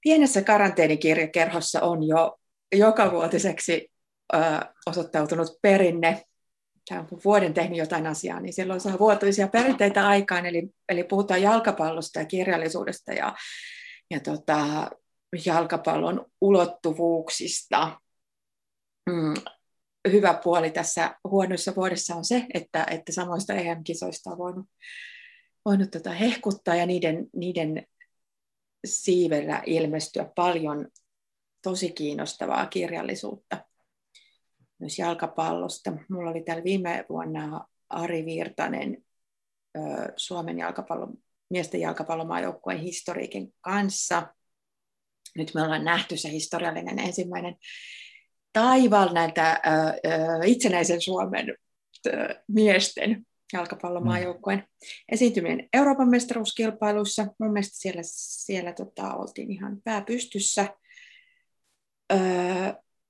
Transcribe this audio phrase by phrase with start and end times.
[0.00, 2.38] pienessä karanteenikirjakerhossa on jo
[2.72, 3.90] jokavuotiseksi
[4.34, 4.38] ö,
[4.86, 6.22] osoittautunut perinne.
[6.88, 11.42] Tämä on vuoden tehnyt jotain asiaa, niin silloin saa vuotuisia perinteitä aikaan, eli, eli puhutaan
[11.42, 13.34] jalkapallosta ja kirjallisuudesta ja,
[14.10, 14.90] ja tota,
[15.46, 18.00] jalkapallon ulottuvuuksista.
[19.10, 19.34] Mm,
[20.12, 24.66] hyvä puoli tässä huonoissa vuodessa on se, että, että samoista EM-kisoista on voinut,
[25.64, 27.86] voinut tota hehkuttaa ja niiden, niiden
[28.84, 30.88] siivellä ilmestyä paljon
[31.62, 33.64] tosi kiinnostavaa kirjallisuutta
[34.78, 35.92] myös jalkapallosta.
[36.10, 39.04] Mulla oli täällä viime vuonna Ari Virtanen
[40.16, 41.18] Suomen jalkapallon,
[41.50, 44.34] miesten jalkapallomaajoukkueen historiikin kanssa.
[45.36, 47.56] Nyt me ollaan nähty se historiallinen ensimmäinen
[48.52, 49.60] taival näiltä
[50.44, 51.46] itsenäisen Suomen
[52.48, 54.66] miesten jalkapallomaajoukkueen mm.
[55.12, 57.26] esiintyminen Euroopan mestaruuskilpailuissa.
[57.38, 60.74] Mun mielestä siellä, siellä tota, oltiin ihan pääpystyssä.
[62.12, 62.18] Öö,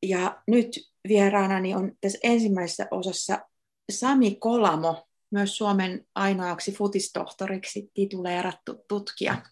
[0.02, 0.68] ja nyt
[1.08, 3.38] vieraanani on tässä ensimmäisessä osassa
[3.90, 9.42] Sami Kolamo, myös Suomen ainoaksi futistohtoriksi tituleerattu tutkija,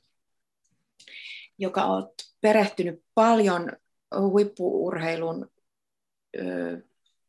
[1.59, 3.73] joka on perehtynyt paljon
[4.21, 5.51] huippuurheilun
[6.37, 6.83] ö,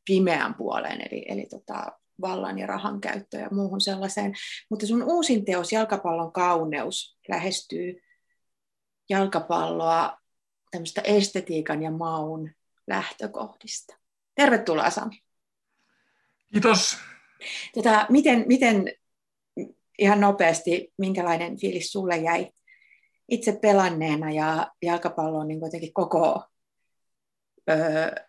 [0.05, 4.33] pimeän puoleen, eli, eli tota, vallan ja rahan käyttöön ja muuhun sellaiseen.
[4.69, 8.01] Mutta sun uusin teos, Jalkapallon kauneus, lähestyy
[9.09, 10.17] jalkapalloa
[10.71, 12.51] tämmöistä estetiikan ja maun
[12.87, 13.97] lähtökohdista.
[14.35, 15.21] Tervetuloa Sami.
[16.53, 16.97] Kiitos.
[17.73, 18.93] Tota, miten, miten
[19.99, 22.51] ihan nopeasti, minkälainen fiilis sulle jäi
[23.29, 26.43] itse pelanneena ja jalkapallo on niin koko
[27.69, 28.28] öö,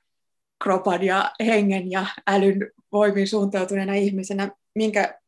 [0.63, 5.19] kropan ja hengen ja älyn voimin suuntautuneena ihmisenä, minkä,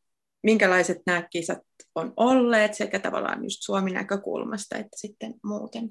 [0.43, 1.59] minkälaiset nämä kisat
[1.95, 5.89] on olleet sekä tavallaan just Suomen näkökulmasta että sitten muuten?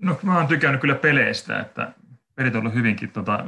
[0.00, 1.92] No mä oon tykännyt kyllä peleistä, että
[2.34, 3.44] pelit on ollut hyvinkin tota,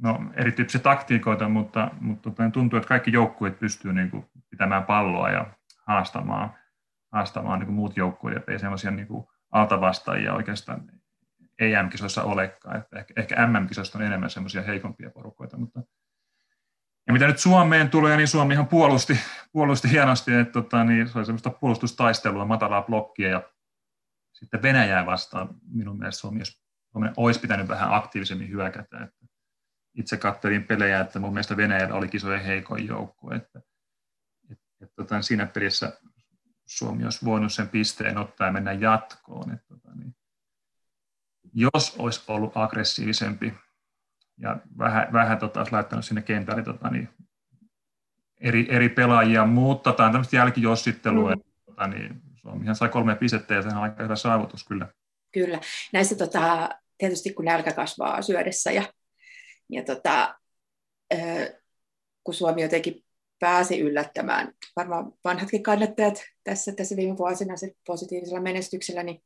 [0.00, 5.30] no, erityyppisiä taktiikoita, mutta, mutta tota, tuntuu, että kaikki joukkueet pystyy niin kuin, pitämään palloa
[5.30, 5.46] ja
[5.86, 6.54] haastamaan,
[7.12, 9.08] haastamaan niin kuin muut joukkueet, että ei semmoisia niin
[9.50, 10.97] altavastaajia oikeastaan
[11.58, 12.76] EM-kisoissa olekaan.
[12.76, 15.80] Että ehkä, ehkä MM-kisoissa on enemmän semmoisia heikompia porukoita, mutta
[17.06, 19.20] ja mitä nyt Suomeen tulee, niin Suomi ihan puolusti,
[19.52, 23.42] puolusti hienosti, että tota, niin se oli semmoista puolustustaistelua, matalaa blokkia ja
[24.32, 26.40] sitten Venäjää vastaan minun mielestä Suomi
[26.92, 28.98] Suomi olisi pitänyt vähän aktiivisemmin hyökätä.
[29.04, 29.26] Että
[29.94, 33.34] itse katselin pelejä, että mun mielestä Venäjällä oli kisojen heikoin joukko.
[33.34, 33.60] Että,
[34.50, 36.00] että, että tota, siinä pelissä
[36.66, 39.52] Suomi olisi voinut sen pisteen ottaa ja mennä jatkoon.
[39.52, 40.16] Että, tota, niin,
[41.54, 43.54] jos olisi ollut aggressiivisempi
[44.38, 47.08] ja vähän, vähän tota, olisi laittanut sinne kentälle tota, niin,
[48.40, 51.42] eri, eri pelaajia, mutta tämä on tämmöistä jälkijossittelua, mm.
[51.66, 54.88] tota, niin, Suomihan sai kolme pistettä ja sehän on aika hyvä saavutus kyllä.
[55.32, 55.60] Kyllä.
[55.92, 58.92] Näissä tota, tietysti kun nälkä kasvaa syödessä ja,
[59.68, 60.38] ja tota,
[62.24, 63.04] kun Suomi jotenkin
[63.38, 67.54] pääsi yllättämään, varmaan vanhatkin kannattajat tässä, tässä viime vuosina
[67.86, 69.22] positiivisella menestyksellä, niin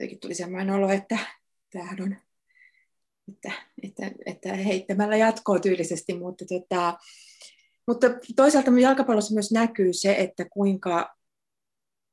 [0.00, 1.18] jotenkin tuli sellainen olo, että
[1.72, 2.16] tämähän on,
[3.28, 3.52] että,
[3.82, 6.98] että, että heittämällä jatkoa tyylisesti, mutta, tota,
[7.86, 8.06] mutta
[8.36, 11.16] toisaalta jalkapallossa myös näkyy se, että kuinka,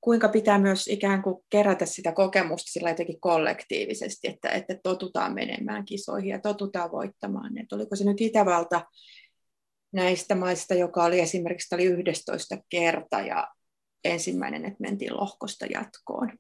[0.02, 5.86] kuinka pitää myös ikään kuin kerätä sitä kokemusta sillä jotenkin kollektiivisesti, että, että totutaan menemään
[5.86, 7.58] kisoihin ja totutaan voittamaan.
[7.58, 8.86] Että oliko se nyt Itävalta
[9.92, 13.48] näistä maista, joka oli esimerkiksi oli 11 kerta ja
[14.04, 16.32] ensimmäinen, että mentiin lohkosta jatkoon.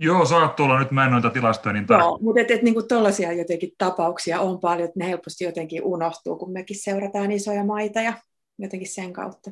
[0.00, 2.10] Joo, saattoi olla, nyt mä en noita tilastoja niin tarkkaan.
[2.10, 6.36] Joo, mutta et, et, niin tuollaisia jotenkin tapauksia on paljon, että ne helposti jotenkin unohtuu,
[6.36, 8.12] kun mekin seurataan isoja maita ja
[8.58, 9.50] jotenkin sen kautta.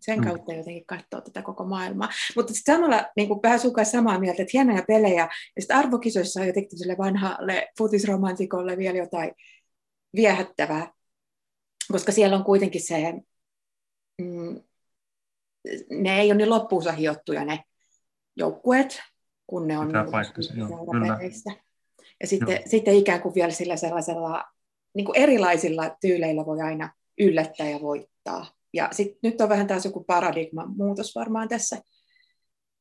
[0.00, 0.24] Sen mm.
[0.24, 2.08] kautta jotenkin katsoa tätä koko maailmaa.
[2.36, 6.46] Mutta sitten samalla niin kuin vähän samaa mieltä, että hienoja pelejä, ja sitten arvokisoissa on
[6.46, 9.32] jotenkin sille vanhalle futisromantikolle vielä jotain
[10.16, 10.92] viehättävää,
[11.92, 13.14] koska siellä on kuitenkin se,
[14.22, 14.60] mm,
[15.90, 17.64] ne ei ole niin loppuunsa hiottuja ne
[18.36, 19.02] joukkueet,
[19.46, 21.32] kun ne on niin
[22.20, 24.44] Ja sitten, sitten ikään kuin vielä sillä sellaisella
[24.94, 28.46] niin kuin erilaisilla tyyleillä voi aina yllättää ja voittaa.
[28.72, 31.76] Ja sit, nyt on vähän taas joku paradigman muutos varmaan tässä,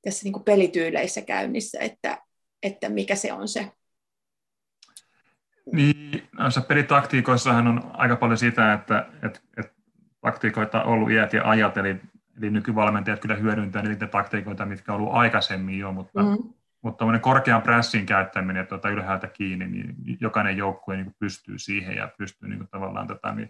[0.02, 2.18] tässä niin kuin pelityyleissä käynnissä, että,
[2.64, 3.72] että mikä se on se.
[5.74, 9.74] Niin, noissa pelitaktiikoissahan on aika paljon sitä, että, että, että
[10.22, 11.96] taktiikoita on ollut iät ja ajat, eli
[12.38, 16.54] Eli nykyvalmentajat kyllä hyödyntää niitä taktiikoita, mitkä on ollut aikaisemmin jo, mutta, mm.
[16.82, 22.50] mutta korkean pressin käyttäminen tuota ylhäältä kiinni, niin jokainen joukkue niin pystyy siihen ja pystyy
[22.50, 23.50] niin tavallaan tätä, niin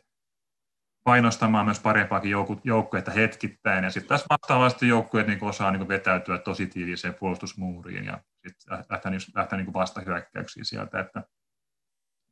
[1.03, 2.31] painostamaan myös parempaakin
[2.63, 3.83] joukkuetta hetkittäin.
[3.83, 9.11] Ja sitten tässä vastaavasti joukkueet niin osaa niin vetäytyä tosi tiiviiseen puolustusmuuriin ja sitten lähteä,
[9.35, 10.99] lähteä niin vastahyökkäyksiin sieltä.
[10.99, 11.23] Että.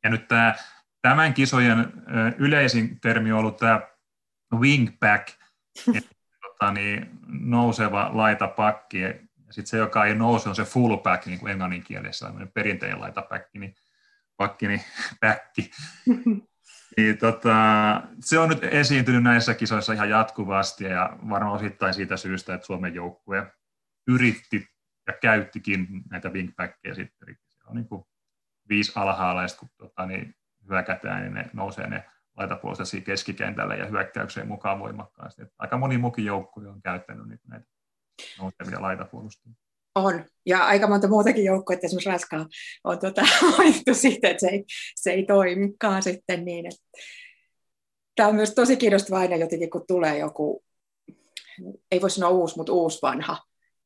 [0.04, 0.54] Ja nyt tämä,
[1.02, 1.92] tämän kisojen
[2.38, 3.80] yleisin termi on ollut tämä
[4.54, 5.28] wingback,
[6.58, 9.00] tota, niin nouseva laitapakki.
[9.00, 9.14] Ja
[9.50, 13.74] sitten se, joka ei nouse, on se fullback, niin kuin englannin kielessä, perinteinen laitapakki, niin
[14.36, 14.80] pakki, niin
[15.20, 15.70] päkki.
[16.96, 17.54] Niin, tota,
[18.20, 22.94] se on nyt esiintynyt näissä kisoissa ihan jatkuvasti ja varmaan osittain siitä syystä, että Suomen
[22.94, 23.52] joukkue
[24.08, 24.68] yritti
[25.06, 27.28] ja käyttikin näitä wingbackkejä sitten.
[27.28, 28.04] Eli se on niin kuin
[28.68, 30.34] viisi alhaalla ja kun tota, niin
[30.68, 32.04] hyökätään, niin ne nousee ne
[32.36, 35.42] laitapuolesta keskikentälle ja hyökkäykseen mukaan voimakkaasti.
[35.42, 37.66] Että aika moni mukin joukkue on käyttänyt niin näitä
[38.38, 39.56] nousevia laitapuolustajia.
[39.94, 42.46] On, ja aika monta muutakin joukkoa, että esimerkiksi Raskaa
[42.84, 43.22] on tuota,
[43.58, 44.64] mainittu siitä, että se ei,
[44.96, 46.66] se ei toimikaan sitten niin.
[46.66, 46.82] Että...
[48.14, 50.64] Tämä on myös tosi kiinnostavaa aina jotenkin, kun tulee joku,
[51.90, 53.42] ei voi sanoa uusi, mutta uusi vanha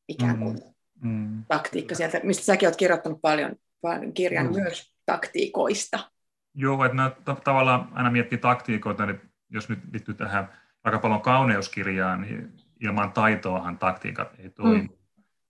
[0.07, 0.59] ikään kuin
[1.01, 1.45] mm, mm.
[1.47, 4.53] taktiikka sieltä, mistä säkin olet kirjoittanut paljon, paljon kirjan mm.
[4.53, 6.11] myös taktiikoista.
[6.53, 7.11] Joo, että nämä
[7.43, 10.49] tavallaan aina miettii taktiikoita, niin jos nyt liittyy tähän
[10.83, 14.81] aika paljon kauneuskirjaan, niin ilman taitoahan taktiikat ei toimi.
[14.81, 14.99] Mm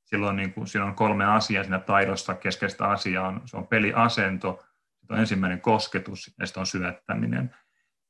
[0.09, 2.33] silloin niin kuin, siinä on kolme asiaa siinä taidossa.
[2.33, 4.63] Keskeistä asiaa on, se on peliasento,
[4.99, 7.55] sitten on ensimmäinen kosketus ja sitten on syöttäminen.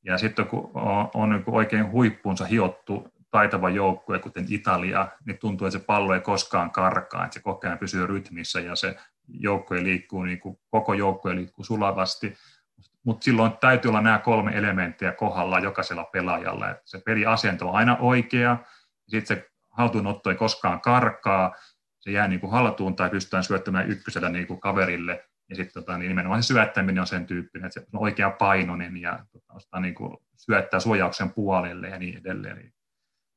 [0.03, 5.67] Ja sitten kun on, on niin oikein huippuunsa hiottu taitava joukkue, kuten Italia, niin tuntuu,
[5.67, 8.95] että se pallo ei koskaan karkaa, että se koko ajan pysyy rytmissä ja se
[9.27, 12.33] joukkue liikkuu, niin kuin koko joukkue liikkuu sulavasti.
[13.05, 16.69] Mutta silloin täytyy olla nämä kolme elementtiä kohdalla jokaisella pelaajalla.
[16.69, 18.57] Että se peliasento on aina oikea,
[19.07, 21.55] sitten se haltuunotto ei koskaan karkaa,
[21.99, 25.25] se jää niin kuin haltuun tai pystytään syöttämään ykkösellä niin kuin kaverille.
[25.49, 28.97] Ja sitten tota, niin nimenomaan se syöttäminen on sen tyyppinen, että se on oikea painoinen
[28.97, 32.73] ja tota, niin kuin syöttää suojauksen puolelle ja niin edelleen.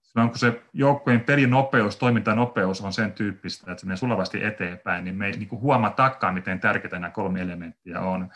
[0.03, 5.17] Silloin kun se joukkojen pelinopeus, toimintanopeus on sen tyyppistä, että se menee sulavasti eteenpäin, niin
[5.17, 5.49] me ei niin
[5.97, 8.31] takkaan, miten tärkeitä nämä kolme elementtiä on.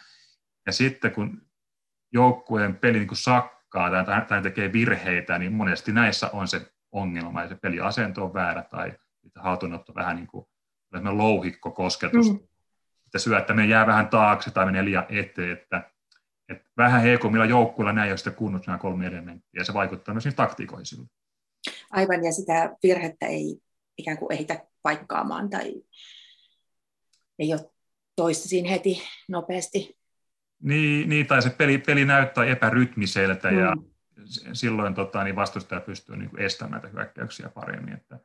[0.67, 1.43] Ja sitten kun
[2.13, 7.43] joukkueen peli niin kuin sakkaa tai, tai tekee virheitä, niin monesti näissä on se ongelma,
[7.43, 8.93] ja se peliasento on väärä tai
[9.27, 10.47] että haatunotto vähän niin kuin
[10.93, 12.39] louhikko kosketus, mm.
[13.07, 15.91] että syöttäminen jää vähän taakse tai menee liian eteen, että,
[16.49, 20.25] että vähän heikommilla joukkuilla näin ole sitten kunnossa nämä kolme elementtiä, ja se vaikuttaa myös
[20.25, 21.11] niihin taktiikoihin silloin.
[21.91, 23.61] Aivan, ja sitä virhettä ei
[23.99, 25.75] ikään kuin ehitä paikkaamaan tai
[27.39, 27.71] ei ole
[28.17, 29.97] toista siinä heti nopeasti.
[30.63, 33.59] Niin, niin tai se peli, peli näyttää epärytmiseltä mm.
[33.59, 33.77] ja
[34.53, 37.95] silloin tota, niin vastustaja pystyy niin kuin estämään näitä hyökkäyksiä paremmin.
[37.95, 38.19] Että,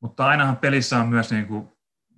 [0.00, 1.68] mutta ainahan pelissä on myös, niin kuin,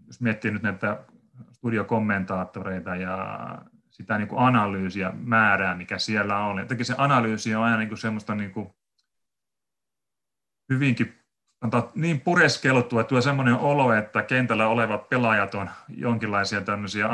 [0.06, 1.04] jos miettii nyt näitä
[1.52, 3.38] studiokommentaattoreita ja
[3.90, 6.58] sitä niin kuin analyysiä määrää, mikä siellä on.
[6.58, 8.74] Jotenkin se analyysi on aina niin kuin semmoista niin kuin
[10.68, 11.18] hyvinkin
[11.94, 17.08] niin pureskeltua, että tulee semmoinen olo, että kentällä olevat pelaajat on jonkinlaisia tämmöisiä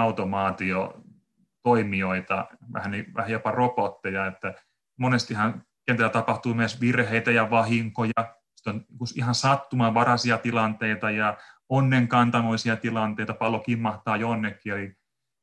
[1.68, 4.54] automaatiotoimijoita, vähän, niin, vähän jopa robotteja, että
[4.98, 11.36] monestihan kentällä tapahtuu myös virheitä ja vahinkoja, sitten on niinku ihan sattumanvaraisia tilanteita ja
[11.68, 14.72] onnenkantamoisia tilanteita, pallo kimmahtaa jonnekin.
[14.72, 14.92] Eli,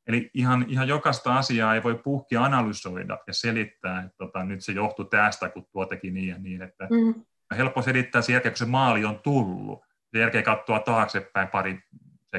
[0.07, 4.71] eli ihan, ihan jokaista asiaa ei voi puhkia analysoida ja selittää, että tota, nyt se
[4.71, 6.61] johtuu tästä, kun tuo teki niin ja niin.
[6.61, 7.25] Että mm.
[7.57, 9.81] Helppo selittää sen jälkeen, kun se maali on tullut.
[10.11, 11.79] Sen jälkeen katsoa taaksepäin pari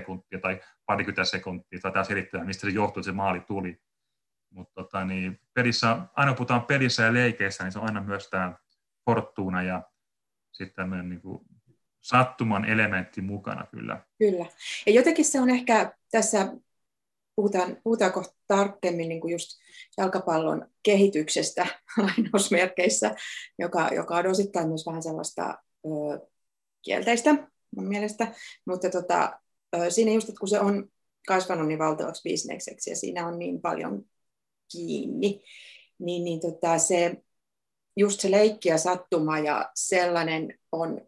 [0.00, 3.80] sekuntia tai parikymmentä sekuntia, tai selittää, mistä se johtuu, että se maali tuli.
[4.50, 8.28] Mutta tota, niin pelissä, aina kun puhutaan pelissä ja leikeissä, niin se on aina myös
[8.28, 8.54] tämä
[9.04, 9.82] fortuna ja
[10.52, 11.40] sitten tämmöinen niin kuin
[12.00, 14.00] sattuman elementti mukana kyllä.
[14.18, 14.46] Kyllä.
[14.86, 16.52] Ja jotenkin se on ehkä tässä,
[17.36, 19.50] puhutaan, puhutaan kohta tarkemmin niin kuin just
[19.98, 21.66] jalkapallon kehityksestä
[22.02, 23.14] lainausmerkeissä,
[23.58, 26.26] joka, joka on osittain myös vähän sellaista ö,
[26.82, 27.34] kielteistä
[27.76, 28.32] mun mielestä,
[28.66, 29.40] mutta tota,
[29.88, 30.88] siinä just, että kun se on
[31.26, 34.04] kasvanut niin valtavaksi bisnekseksi ja siinä on niin paljon
[34.72, 35.42] kiinni,
[35.98, 37.22] niin, niin tota, se
[37.96, 41.00] just se leikki ja sattuma ja sellainen on,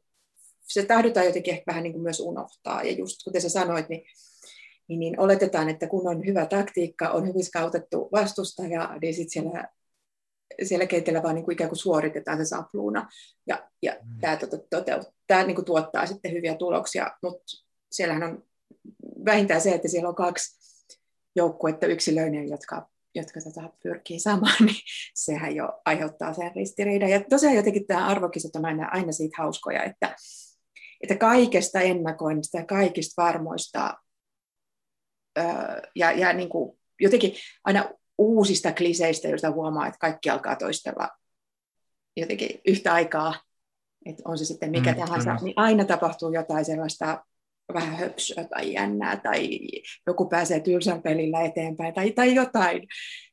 [0.69, 2.83] se tahdotaan jotenkin ehkä vähän niin kuin myös unohtaa.
[2.83, 4.05] Ja just kuten sä sanoit, niin,
[4.89, 9.69] niin, niin oletetaan, että kun on hyvä taktiikka, on hyvin skautettu vastustaja, niin sitten siellä,
[10.63, 13.09] siellä kentällä vaan niin kuin ikään kuin suoritetaan se sapluuna.
[13.47, 14.21] Ja, ja mm.
[14.21, 18.45] tämä, tota, toteut, tämä niin kuin tuottaa sitten hyviä tuloksia, mutta siellähän on
[19.25, 20.59] vähintään se, että siellä on kaksi
[21.37, 24.83] joukkuetta yksilöinen, jotka jotka tätä pyrkii saamaan, niin
[25.15, 27.11] sehän jo aiheuttaa sen ristiriidan.
[27.11, 30.17] Ja tosiaan jotenkin tämä arvokisat on aina, aina siitä hauskoja, että,
[31.01, 33.95] että kaikesta ennakoinnista ja kaikista varmoista
[35.95, 41.09] ja, ja niin kuin jotenkin aina uusista kliseistä, joista huomaa, että kaikki alkaa toistella
[42.17, 43.35] jotenkin yhtä aikaa,
[44.07, 45.43] että on se sitten mikä mm, tahansa, kyllä.
[45.43, 47.25] niin aina tapahtuu jotain sellaista
[47.75, 49.61] vähän höpsöä tai jännää, tai
[50.07, 52.87] joku pääsee tylsän pelillä eteenpäin, tai, tai jotain,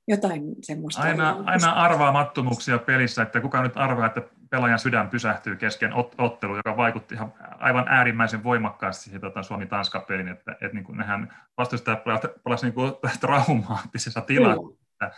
[0.08, 1.02] jotain semmoista.
[1.02, 6.56] Aina, aina arvaamattomuuksia pelissä, että kuka nyt arvaa, että pelaajan sydän pysähtyy kesken ot- ottelu,
[6.56, 12.04] joka vaikutti ihan aivan äärimmäisen voimakkaasti siihen tota, Suomi-Tanska-pelin, että, että niin kuin nehän vastustajat
[12.44, 14.62] pelasivat niin traumaattisessa tilassa.
[14.62, 15.12] Mm.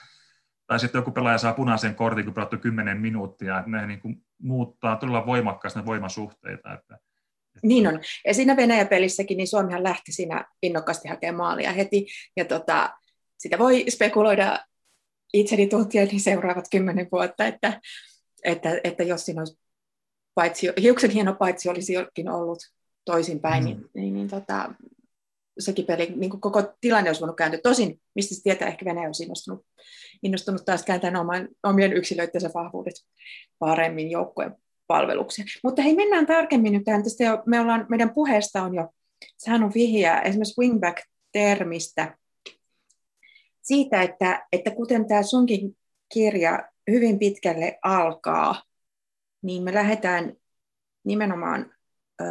[0.68, 4.26] Tai sitten joku pelaaja saa punaisen kortin, kun pelattu 10 minuuttia, että ne niin kuin
[4.42, 6.74] muuttaa todella voimakkaasti ne voimasuhteita.
[6.74, 6.98] Että,
[7.64, 8.00] niin on.
[8.28, 12.08] Ja siinä Venäjä-pelissäkin niin Suomihan lähti siinä innokkaasti hakemaan maalia heti.
[12.38, 12.90] Ja tota,
[13.38, 14.60] sitä voi spekuloida
[15.34, 17.82] itseni tuntien niin seuraavat kymmenen vuotta, että,
[18.44, 19.60] että, että jos siinä olisi
[20.36, 22.60] paitsi, hiuksen hieno paitsi olisi jokin ollut
[23.06, 23.66] toisinpäin, mm.
[23.66, 24.74] niin, niin, niin tota,
[25.60, 27.60] sekin peli, niin kuin koko tilanne olisi voinut kääntyä.
[27.64, 29.66] Tosin, mistä se tietää, ehkä Venäjä olisi innostunut,
[30.24, 32.94] innostunut taas kääntämään oman, omien yksilöittensä vahvuudet
[33.60, 34.56] paremmin joukkueen
[34.88, 35.48] palvelukseen.
[35.64, 37.04] Mutta hei, mennään tarkemmin nyt tähän.
[37.04, 38.90] Tästä jo, me ollaan, meidän puheesta on jo
[39.38, 42.18] saanut vihjeä esimerkiksi wingback-termistä
[43.68, 45.78] siitä, että, että kuten tämä sunkin
[46.14, 47.20] kirja hyvin
[47.84, 48.64] alkaa,
[49.42, 50.34] niin me lähdetään
[51.04, 51.74] nimenomaan
[52.22, 52.26] ö,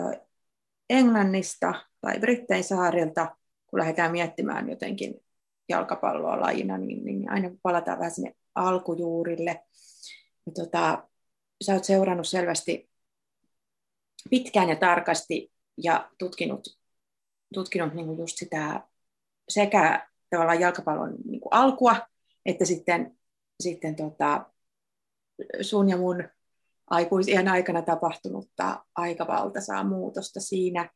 [0.91, 3.37] Englannista tai Brittein saarilta,
[3.67, 5.15] kun lähdetään miettimään jotenkin
[5.69, 9.63] jalkapalloa lajina, niin, niin aina palataan vähän sinne alkujuurille.
[10.47, 11.09] Ja tota,
[11.65, 12.91] sä oot seurannut selvästi
[14.31, 16.69] pitkään ja tarkasti ja tutkinut,
[17.55, 18.89] tutkinut niin kuin just sitä
[19.49, 21.97] sekä tavallaan jalkapallon niin kuin alkua,
[22.47, 23.19] että sitten,
[23.61, 24.51] sitten tota,
[25.61, 26.29] sun ja mun
[26.91, 30.91] aikuisien aikana tapahtunutta aika valtaisaa muutosta siinä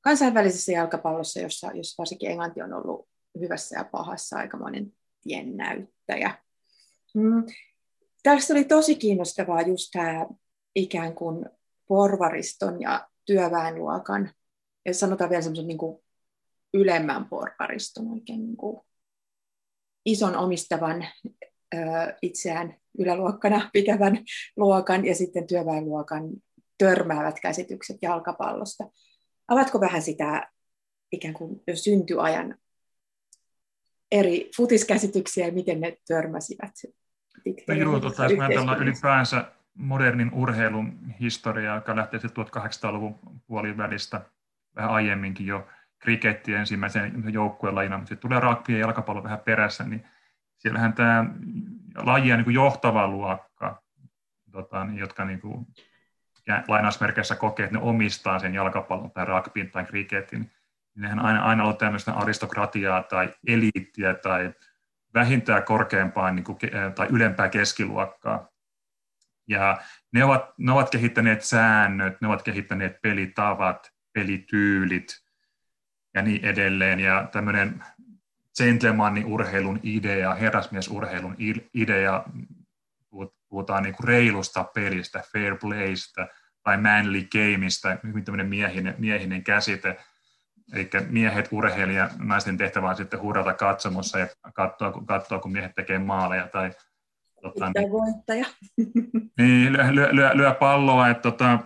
[0.00, 3.08] kansainvälisessä jalkapallossa, jossa, jossa varsinkin Englanti on ollut
[3.40, 6.38] hyvässä ja pahassa aikamoinen tiennäyttäjä.
[7.14, 7.44] Mm.
[8.22, 10.26] Tässä oli tosi kiinnostavaa just tämä
[10.74, 11.46] ikään kuin
[11.88, 14.32] porvariston ja työväenluokan,
[14.86, 15.78] ja sanotaan vielä semmoisen niin
[16.74, 18.80] ylemmän porvariston, oikein niin kuin
[20.06, 21.06] ison omistavan
[21.74, 21.78] ö,
[22.22, 24.24] itseään yläluokkana pitävän
[24.56, 26.30] luokan ja sitten työväenluokan
[26.78, 28.90] törmäävät käsitykset jalkapallosta.
[29.48, 30.50] Avatko vähän sitä
[31.12, 32.58] ikään kuin syntyajan
[34.12, 36.74] eri futiskäsityksiä ja miten ne törmäsivät?
[38.00, 39.44] Tota, jos ajatellaan ylipäänsä
[39.74, 44.20] modernin urheilun historiaa, joka lähtee 1800-luvun puolivälistä,
[44.76, 45.68] vähän aiemminkin jo
[45.98, 50.04] kriketti ensimmäisen joukkueen lajina, mutta sitten tulee rugby ja jalkapallo vähän perässä, niin
[50.56, 51.24] siellähän tämä
[51.96, 53.82] lajia niin johtava luokka,
[54.52, 55.66] tota, niin, jotka niin kuin,
[56.68, 60.50] lainausmerkeissä kokee, että ne omistaa sen jalkapallon tai rugbyn tai kriketin, niin
[60.94, 64.52] nehän aina, aina on tämmöistä aristokratiaa tai eliittiä tai
[65.14, 66.58] vähintään korkeampaa niin kuin,
[66.94, 68.48] tai ylempää keskiluokkaa.
[69.48, 69.80] Ja
[70.12, 75.22] ne ovat, ne ovat kehittäneet säännöt, ne ovat kehittäneet pelitavat, pelityylit
[76.14, 77.00] ja niin edelleen.
[77.00, 77.84] Ja tämmöinen
[78.58, 81.36] gentlemanin urheilun idea, herrasmiesurheilun
[81.74, 82.24] idea,
[83.48, 86.28] puhutaan niin kuin reilusta pelistä, fair playstä
[86.62, 89.96] tai manly gameista, hyvin tämmöinen miehinen, miehinen käsite–
[90.72, 95.98] Eli miehet urheilija, naisten tehtävä on sitten hurrata katsomossa ja katsoa, katsoa kun miehet tekee
[95.98, 96.70] maaleja tai
[97.42, 98.46] tota, niin, voittaja.
[99.38, 101.58] Niin, lyö, lyö, lyö, lyö palloa, että tota,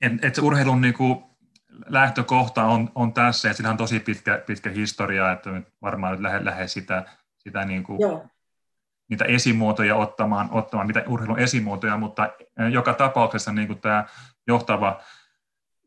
[0.00, 1.24] et, et se urheilun niin kuin,
[1.86, 6.20] lähtökohta on, on tässä, että sillä on tosi pitkä, pitkä historia, että nyt varmaan nyt
[6.20, 7.04] lähde, lähde sitä,
[7.38, 7.98] sitä niin kuin,
[9.08, 12.30] niitä esimuotoja ottamaan, ottamaan, mitä urheilun esimuotoja, mutta
[12.72, 14.04] joka tapauksessa niin kuin tämä
[14.46, 15.00] johtava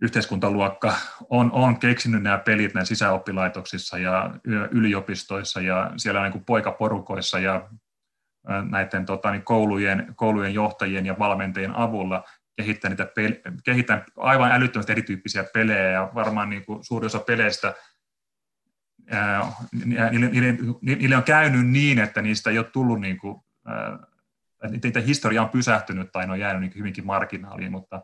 [0.03, 0.95] yhteiskuntaluokka
[1.29, 4.33] on, on keksinyt nämä pelit näissä sisäoppilaitoksissa ja
[4.71, 7.69] yliopistoissa ja siellä niin kuin poikaporukoissa ja
[8.69, 12.23] näiden tota, niin koulujen, koulujen johtajien ja valmentajien avulla
[12.55, 17.73] kehittää, niitä peli, kehittää aivan älyttömästi erityyppisiä pelejä ja varmaan niin kuin suuri osa peleistä
[19.11, 19.51] ää,
[19.85, 23.99] niille, niille, niille, on käynyt niin, että niistä ei ole tullut niin kuin, ää,
[24.83, 28.01] niitä historia on pysähtynyt tai ne on jäänyt niin hyvinkin marginaaliin, mutta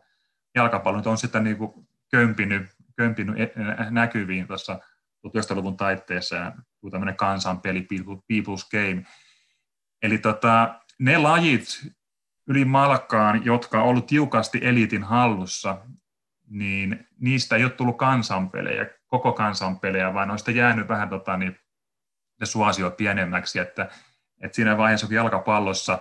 [0.54, 2.62] jalkapallo on sitten niin kuin kömpinyt,
[2.96, 3.50] kömpinyt e,
[3.90, 4.78] näkyviin tuossa
[5.26, 6.52] 1900-luvun taitteessa ja
[6.90, 7.86] tämmöinen kansanpeli,
[8.32, 9.04] People's Game.
[10.02, 11.92] Eli tota, ne lajit
[12.46, 15.78] yli malkaan, jotka on ollut tiukasti eliitin hallussa,
[16.48, 21.58] niin niistä ei ole tullut kansanpelejä, koko kansanpelejä, vaan on jäänyt vähän tota, niin,
[22.40, 23.88] ne suosio pienemmäksi, että,
[24.40, 25.98] että siinä vaiheessa, kun jalkapallossa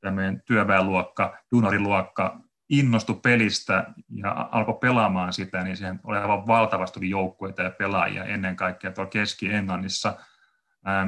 [0.00, 7.62] tämmöinen työväenluokka, junoriluokka innostui pelistä ja alkoi pelaamaan sitä, niin siihen oli aivan valtavasti joukkueita
[7.62, 10.16] ja pelaajia ennen kaikkea tuolla Keski-Englannissa,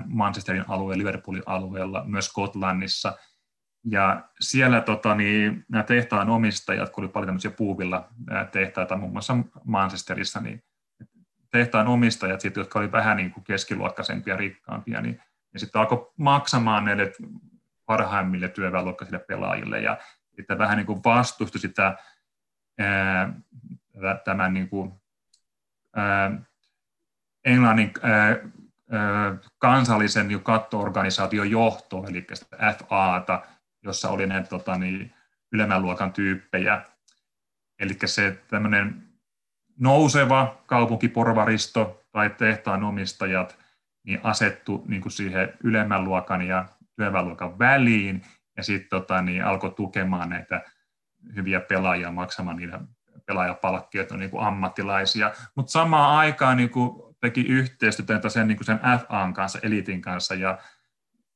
[0.07, 3.17] Manchesterin alueella, Liverpoolin alueella, myös Skotlannissa.
[3.91, 8.09] Ja siellä tota, niin, nämä tehtaan omistajat, kun oli paljon tämmöisiä puuvilla
[8.53, 10.63] tehtaita, muun muassa Manchesterissa, niin
[11.51, 16.85] tehtaan omistajat, sit, jotka oli vähän niin kuin keskiluokkaisempia, rikkaampia, niin ja sitten alkoi maksamaan
[16.85, 17.13] näille
[17.87, 19.99] parhaimmille työväenluokkaisille pelaajille ja
[20.41, 21.97] sitten vähän niin kuin vastusti sitä
[22.79, 23.35] ää,
[24.25, 24.93] tämän niin kuin,
[25.97, 26.31] ää,
[27.45, 28.37] Englannin ää,
[29.59, 32.27] kansallisen niin kattoorganisaation johto, eli
[32.89, 33.43] FAta,
[33.83, 35.15] jossa oli näitä tota, niin,
[35.53, 36.85] ylemmän luokan tyyppejä.
[37.79, 39.03] Eli se tämmöinen
[39.79, 43.59] nouseva kaupunkiporvaristo tai tehtaan omistajat
[44.05, 48.23] niin asettu niin kuin siihen ylemmän luokan ja työväenluokan väliin
[48.61, 50.63] ja sitten tota, niin alkoi tukemaan näitä
[51.37, 52.81] hyviä pelaajia maksamaan niitä
[53.27, 58.81] pelaajapalkkioita niin kuin ammattilaisia, mutta samaan aikaan niin kuin teki yhteistyötä sen, niin kuin sen
[59.09, 60.59] FAn kanssa, elitin kanssa ja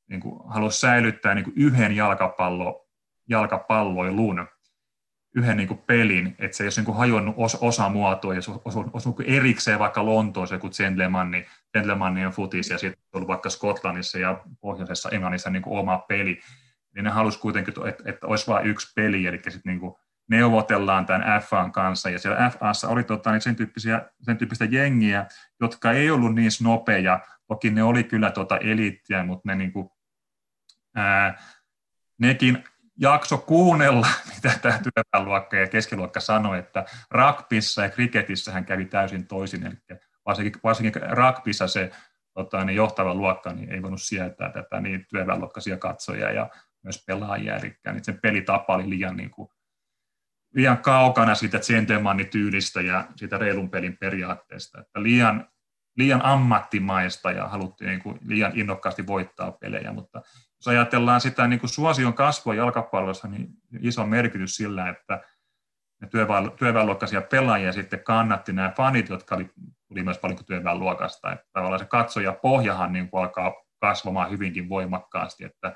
[0.09, 2.87] niin kuin halusi säilyttää niin kuin yhden jalkapallo,
[3.29, 4.47] jalkapalloilun,
[5.35, 8.51] yhden niin kuin pelin, että se ei olisi niin kuin hajonnut os, osamuotoa ja se
[8.51, 13.49] olisi, olisi niin erikseen vaikka Lontoossa joku Gentlemanni, Gentlemanni on futis ja sitten ollut vaikka
[13.49, 16.39] Skotlannissa ja pohjoisessa Englannissa niin kuin oma peli,
[16.95, 19.95] niin ne halusi kuitenkin, että, että olisi vain yksi peli, eli sitten niin kuin
[20.29, 25.25] neuvotellaan tämän FAn kanssa, ja siellä FAssa oli tota, niin sen, tyyppisiä, sen tyyppistä jengiä,
[25.61, 29.89] jotka ei ollut niin nopeja, toki ne oli kyllä tota eliittiä, mutta ne niin kuin,
[30.95, 31.41] ää,
[32.17, 32.63] nekin
[32.97, 39.27] jakso kuunnella, mitä tämä työväenluokka ja keskiluokka sanoi, että rugbyssa ja kriketissä hän kävi täysin
[39.27, 41.91] toisin, eli varsinkin, varsinkin rugbyssa se
[42.33, 46.49] tota, niin johtava luokka niin ei voinut sietää tätä niin työväenluokkaisia katsoja ja
[46.85, 49.49] myös pelaajia, eli sen pelitapa oli liian, niin kuin,
[50.53, 55.49] liian kaukana siitä gentleman-tyylistä ja siitä reilun pelin periaatteesta, että liian,
[55.97, 60.21] liian ammattimaista ja haluttiin niin kuin, liian innokkaasti voittaa pelejä, mutta
[60.55, 63.49] jos ajatellaan sitä niin kuin suosion kasvua jalkapallossa, niin
[63.79, 65.21] iso merkitys sillä, että
[66.59, 69.49] työväenluokkaisia pelaajia sitten kannatti nämä fanit, jotka oli,
[69.87, 71.31] tuli myös paljon työväenluokasta.
[71.31, 75.75] Että tavallaan se katsoja pohjahan niin kuin alkaa kasvamaan hyvinkin voimakkaasti, että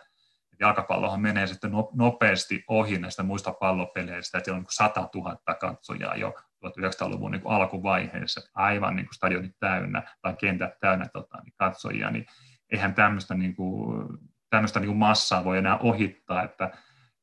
[0.60, 6.15] jalkapallohan menee sitten no, nopeasti ohi näistä muista pallopeleistä, että on 100 niin 000 katsojaa
[6.15, 12.12] jo 1900-luvun niin alkuvaiheessa, aivan niin kuin stadionit täynnä tai kentät täynnä tota, niin katsojia,
[12.12, 12.26] niin
[12.69, 14.08] eihän tämmöistä, niin kuin,
[14.50, 16.65] tämmöistä niin kuin massaa voi enää ohittaa, että,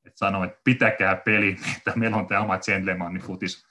[0.05, 3.67] että sanoo, että pitäkää peli, että meillä on tämä oma gentleman futis.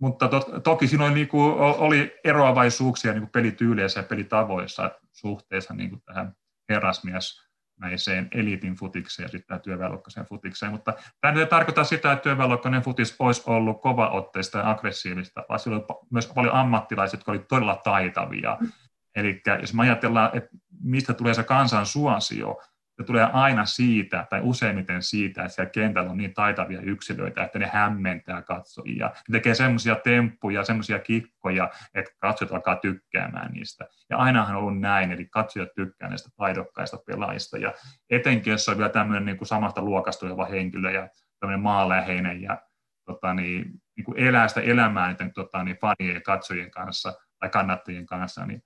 [0.00, 5.74] Mutta to, toki siinä oli, niin kuin, oli eroavaisuuksia niin kuin pelityyleissä ja pelitavoissa suhteessa
[5.74, 6.36] niin kuin tähän
[6.68, 7.47] herrasmies
[7.78, 10.72] näiseen eliitin futikseen ja sitten työväenluokkaiseen futikseen.
[10.72, 15.76] Mutta tämä ei tarkoita sitä, että työväenluokkainen futis olisi ollut kovaotteista ja aggressiivista, vaan sillä
[15.76, 18.56] oli myös paljon ammattilaisia, jotka olivat todella taitavia.
[18.60, 18.72] Mm.
[19.14, 20.50] Eli jos me ajatellaan, että
[20.82, 22.62] mistä tulee se kansan suosio,
[22.98, 27.58] se tulee aina siitä, tai useimmiten siitä, että siellä kentällä on niin taitavia yksilöitä, että
[27.58, 29.06] ne hämmentää katsojia.
[29.06, 33.86] Ne tekee semmoisia temppuja, semmoisia kikkoja, että katsojat alkaa tykkäämään niistä.
[34.10, 37.58] Ja ainahan on ollut näin, eli katsojat tykkää näistä taidokkaista pelaajista.
[37.58, 37.74] Ja
[38.10, 41.08] etenkin, jos on vielä tämmöinen niin kuin samasta luokasta oleva henkilö ja
[41.40, 42.62] tämmöinen maanläheinen ja
[43.04, 47.48] tota, niin, niin kuin elää sitä elämää niiden tota, niin fanien ja katsojien kanssa tai
[47.48, 48.62] kannattajien kanssa, niin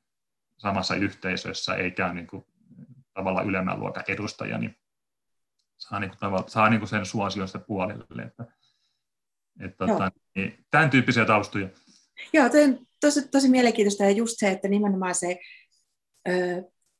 [0.58, 2.44] samassa yhteisössä, eikä niin kuin
[3.14, 4.76] tavallaan ylemmän luokan edustaja, niin
[5.78, 8.22] saa, niin kuin, saa niin kuin sen suosiosta puolelle.
[8.22, 8.44] Että,
[9.60, 11.68] että, tota, niin, tämän tyyppisiä taustoja.
[12.32, 15.38] Joo, toi on tosi, tosi mielenkiintoista ja just se, että nimenomaan se
[16.28, 16.32] ö,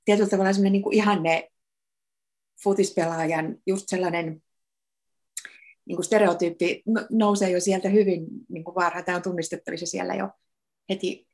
[0.05, 1.49] tietyllä tavalla semmoinen niin kuin ihanne
[2.63, 4.43] futispelaajan just sellainen
[5.85, 9.05] niin kuin stereotyyppi nousee jo sieltä hyvin niin kuin varhain.
[9.05, 10.29] Tämä on tunnistettavissa siellä jo
[10.89, 11.29] heti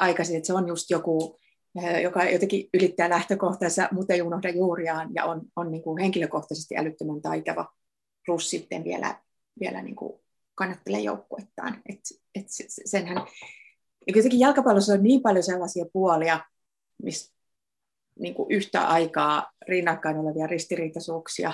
[0.00, 1.40] aikaisin, että se on just joku
[2.02, 7.22] joka jotenkin ylittää lähtökohtaansa, mutta ei unohda juuriaan ja on, on niin kuin henkilökohtaisesti älyttömän
[7.22, 7.72] taitava,
[8.26, 9.20] plus sitten vielä,
[9.60, 10.20] vielä niin kuin
[10.54, 11.82] kannattelee joukkuettaan.
[11.88, 12.00] Et,
[12.34, 12.46] et
[12.84, 13.16] senhän,
[14.06, 16.40] ja jotenkin jalkapallossa on niin paljon sellaisia puolia,
[17.02, 17.34] missä
[18.20, 21.52] niin kuin yhtä aikaa rinnakkain olevia ristiriitaisuuksia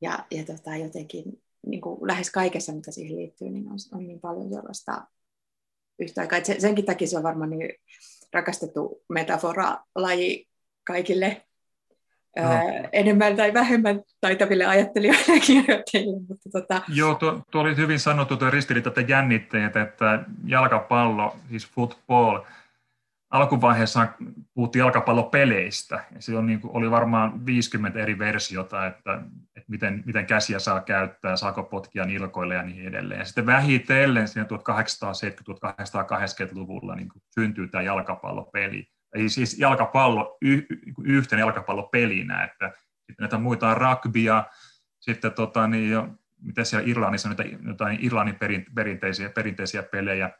[0.00, 1.24] ja, ja tota, jotenkin
[1.66, 5.06] niin kuin lähes kaikessa, mitä siihen liittyy, niin on, on niin paljon sellaista
[5.98, 6.38] yhtä aikaa.
[6.38, 7.70] Et senkin takia se on varmaan niin
[8.34, 10.46] rakastettu metafora-laji
[10.84, 11.42] kaikille
[12.36, 12.42] no.
[12.42, 16.20] ää, enemmän tai vähemmän taitaville ajattelijoille ja kirjoittajille.
[16.28, 16.82] Mutta tota...
[16.88, 22.38] Joo, tuo, tuo oli hyvin sanottu tuo ristiriita jännitteet, että jalkapallo, siis football,
[23.34, 24.08] alkuvaiheessa
[24.54, 29.22] puhuttiin jalkapallopeleistä, ja se on niin oli varmaan 50 eri versiota, että,
[29.56, 33.18] että miten, miten käsiä saa käyttää, saako potkia nilkoille ja niin edelleen.
[33.18, 38.88] Ja sitten vähitellen siinä 1870-1880-luvulla niin syntyy tämä jalkapallopeli.
[39.14, 40.62] Eli siis jalkapallo y,
[41.04, 42.72] yhtenä jalkapallopelinä, että
[43.06, 44.44] sitten näitä muita on rugbya,
[45.00, 45.92] sitten tota, niin,
[46.42, 48.36] mitä siellä Irlannissa on jotain Irlannin
[48.74, 50.30] perinteisiä, perinteisiä pelejä,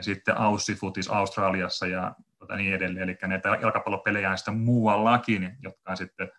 [0.00, 5.90] ja sitten Aussifutis Australiassa ja tota, niin edelleen, eli näitä jalkapallopelejä on sitten muuallakin, jotka
[5.90, 6.30] on sitten,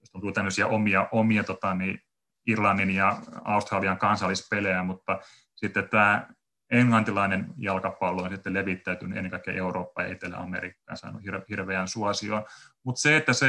[0.00, 2.02] jos tullut tämmöisiä omia, omia tota, niin
[2.46, 5.20] Irlannin ja Australian kansallispelejä, mutta
[5.54, 6.28] sitten tämä
[6.70, 12.44] englantilainen jalkapallo on sitten levittäytynyt ennen kaikkea Eurooppaan ja Etelä-Amerikkaan, saanut hirveän suosioon.
[12.84, 13.48] Mutta se, että se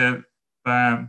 [0.63, 1.07] tämä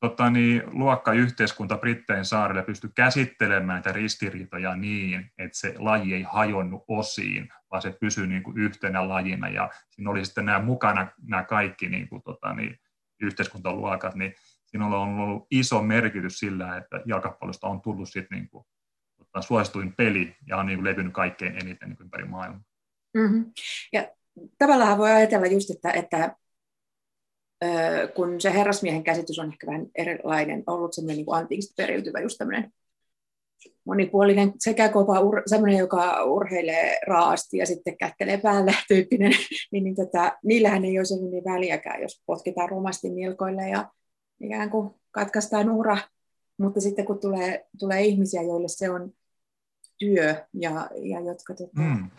[0.00, 6.84] tota niin, luokkayhteiskunta Brittein saarelle pystyi käsittelemään näitä ristiriitoja niin, että se laji ei hajonnut
[6.88, 9.48] osiin, vaan se pysyi niin kuin yhtenä lajina.
[9.48, 12.78] Ja siinä oli sitten nämä mukana nämä kaikki niin kuin, tota niin,
[13.20, 14.34] yhteiskuntaluokat, niin
[14.66, 18.64] siinä on ollut iso merkitys sillä, että jalkapallosta on tullut sitten niin kuin,
[19.16, 22.62] tota, suosituin peli ja on niin kuin levinnyt kaikkein eniten niin kuin ympäri maailmaa.
[23.14, 23.52] Mm-hmm.
[23.92, 24.08] Ja
[24.58, 26.36] tavallaan voi ajatella just, että, että
[28.14, 32.72] kun se herrasmiehen käsitys on ehkä vähän erilainen, ollut semmoinen niin antiikista periytyvä, just tämmöinen
[33.84, 39.32] monipuolinen sekä kova, ur, semmoinen, joka urheilee raasti ja sitten kättelee päälle tyyppinen,
[39.72, 43.90] niin, niin tota, niillähän ei olisi niin väliäkään, jos potkitaan rumasti nilkoille ja
[44.40, 45.98] ikään kuin katkaistaan ura,
[46.58, 49.12] mutta sitten kun tulee, tulee ihmisiä, joille se on
[49.98, 52.10] työ ja, ja jotka tota, mm.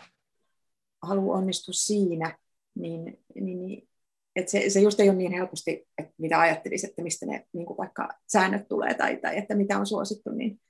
[1.02, 2.38] haluaa onnistua siinä,
[2.74, 3.88] niin, niin, niin
[4.36, 7.66] et se, se just ei ole niin helposti, että mitä ajattelisi, että mistä ne niin
[7.66, 10.60] kuin vaikka säännöt tulee tai, tai että mitä on suosittu, niin,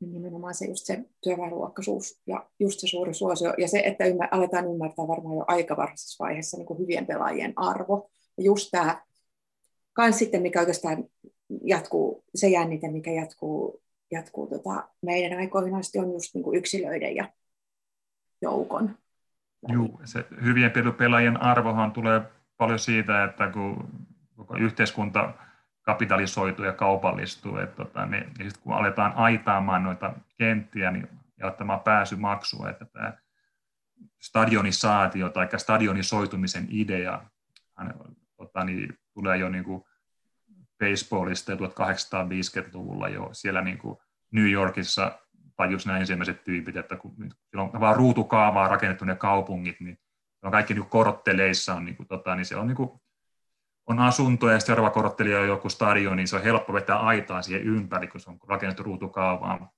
[0.00, 4.28] niin nimenomaan se just se työväenluokkaisuus ja just se suuri suosio ja se, että ymmär,
[4.30, 8.10] aletaan ymmärtää varmaan jo aika varhaisessa vaiheessa niin kuin hyvien pelaajien arvo.
[8.38, 9.02] Ja just tämä
[9.92, 11.04] kans sitten, mikä oikeastaan
[11.64, 17.16] jatkuu, se jännite, mikä jatkuu, jatkuu tota, meidän aikoina asti on just niin kuin yksilöiden
[17.16, 17.32] ja
[18.42, 18.96] joukon.
[19.68, 22.20] Joo, se hyvien pelaajien arvohan tulee
[22.62, 23.90] paljon siitä, että kun
[24.36, 25.34] koko yhteiskunta
[25.82, 31.46] kapitalisoituu ja kaupallistuu, että tota, niin, ja sitten kun aletaan aitaamaan noita kenttiä niin, ja
[31.46, 33.12] ottamaan pääsymaksua, että tämä
[34.20, 37.22] stadionisaatio tai stadionisoitumisen idea
[38.36, 39.84] tota, niin, tulee jo niin kuin
[40.78, 43.98] baseballista 1850-luvulla jo siellä niin kuin
[44.30, 45.18] New Yorkissa
[45.56, 47.14] tajus nämä ensimmäiset tyypit, että kun
[47.54, 49.98] on vaan ruutukaavaa rakennettu ne kaupungit, niin
[50.42, 52.90] on kaikki niin korotteleissa on, niin kuin, tota, niin se on, niin kuin,
[53.86, 57.62] on asuntoja ja seuraava korottelija on joku stadion, niin se on helppo vetää aitaa siihen
[57.62, 59.68] ympäri, kun se on rakennettu ruutukaavaan.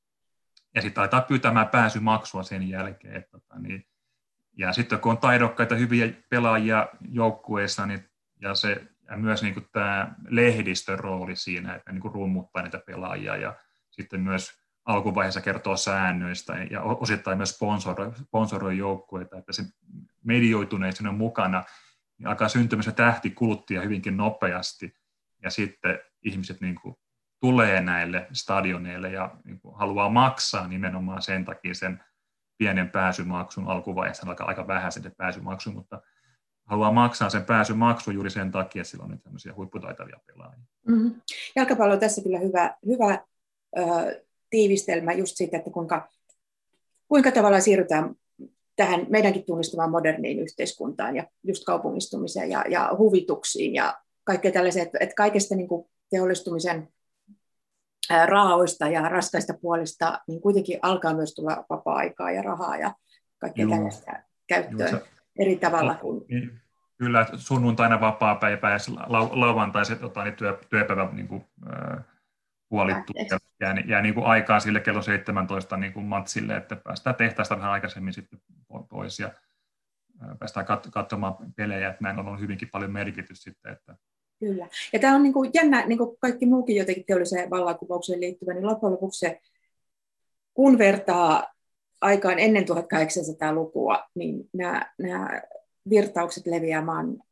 [0.74, 3.16] Ja sitten aletaan pyytämään pääsymaksua sen jälkeen.
[3.16, 3.86] Että, tota, niin,
[4.56, 8.08] ja sitten kun on taidokkaita, hyviä pelaajia joukkueessa, niin,
[8.40, 13.56] ja, se, ja myös niin tämä lehdistön rooli siinä, että niin rummuttaa niitä pelaajia ja
[13.90, 19.62] sitten myös alkuvaiheessa kertoo säännöistä ja osittain myös sponsoroi, sponsoroi joukkueita, että se
[20.24, 21.64] medioituneet sinne mukana,
[22.18, 24.94] niin alkaa syntymässä tähti kuluttia hyvinkin nopeasti
[25.42, 26.96] ja sitten ihmiset niin kuin
[27.40, 32.04] tulee näille stadioneille ja niin kuin haluaa maksaa nimenomaan sen takia sen
[32.58, 36.02] pienen pääsymaksun alkuvaiheessa, aika, aika vähän sen pääsymaksu, mutta
[36.66, 40.64] haluaa maksaa sen pääsymaksun juuri sen takia, että sillä on nyt tämmöisiä huipputaitavia pelaajia.
[40.88, 41.20] Mm-hmm.
[41.56, 43.18] Jalkapallo on tässä kyllä hyvä, hyvä
[43.78, 44.23] ö,
[44.54, 46.08] tiivistelmä just siitä, että kuinka,
[47.08, 48.14] kuinka tavallaan siirrytään
[48.76, 54.98] tähän meidänkin tunnistamaan moderniin yhteiskuntaan ja just kaupungistumiseen ja, ja huvituksiin ja kaikkea tällaisia, että,
[55.00, 56.88] että kaikesta niin kuin teollistumisen
[58.26, 62.94] raaoista ja raskaista puolista, niin kuitenkin alkaa myös tulla vapaa-aikaa ja rahaa ja
[63.38, 63.74] kaikkea Juu.
[63.74, 64.12] tällaista
[64.46, 65.06] käyttöön Juu, se,
[65.38, 65.94] eri tavalla.
[65.94, 66.24] Kuin...
[66.28, 66.60] Niin,
[66.96, 68.78] kyllä, sunnuntaina vapaa päivä ja
[69.30, 72.04] lauantai se tota, niin työ, työpäivä niin kuin, äh,
[72.74, 77.16] puolittu ja jää, jää niin kuin aikaa sille kello 17 niin kuin matsille, että päästään
[77.16, 78.40] tehtaasta vähän aikaisemmin sitten
[78.88, 79.32] pois ja
[80.38, 83.72] päästään katsomaan pelejä, että näin on ollut hyvinkin paljon merkitys sitten.
[83.72, 83.96] Että
[84.38, 84.68] Kyllä.
[84.92, 88.66] Ja tämä on niin kuin jännä, niin kuin kaikki muukin jotenkin teolliseen vallankuvaukseen liittyvä, niin
[88.66, 89.40] loppujen lopuksi se,
[90.54, 91.54] kun vertaa
[92.00, 95.42] aikaan ennen 1800-lukua, niin nämä, nämä
[95.90, 97.22] virtaukset leviää maan,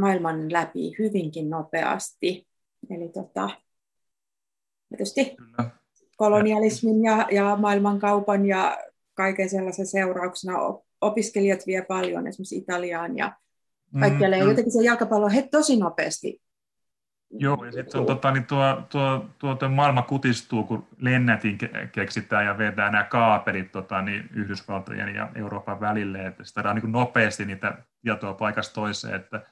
[0.00, 2.46] maailman läpi hyvinkin nopeasti.
[2.90, 3.50] Eli tota,
[4.88, 5.70] tietysti Kyllä.
[6.16, 8.78] kolonialismin ja, ja maailmankaupan ja
[9.14, 10.54] kaiken sellaisen seurauksena
[11.00, 13.32] opiskelijat vie paljon esimerkiksi Italiaan ja
[14.00, 14.36] kaikkialle.
[14.36, 16.40] Mm, ja jotenkin se jalkapallo he tosi nopeasti.
[17.30, 21.58] Joo, ja sitten tota, niin tuo, tuo, tuo, tuo, maailma kutistuu, kun lennätin
[21.92, 27.44] keksitään ja vetää nämä kaapelit tota, niin Yhdysvaltojen ja Euroopan välille, että sitä niin nopeasti
[27.44, 29.46] niitä tietoa paikasta toiseen, että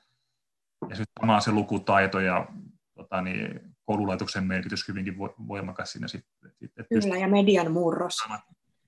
[0.89, 2.47] ja sitten sama se lukutaito ja
[2.95, 6.53] tota, niin, koululaitoksen merkitys hyvinkin voimakas siinä sitten.
[6.89, 8.29] Kyllä, ja median murros.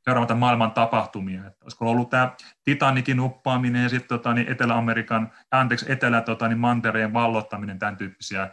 [0.04, 1.46] Seuraavata maailman tapahtumia.
[1.46, 6.58] Että olisiko ollut tämä Titanikin uppaaminen ja sitten tota, niin Etelä-Amerikan, anteeksi, Etelä tota, niin
[6.58, 8.50] mantereen vallottaminen, tämän tyyppisiä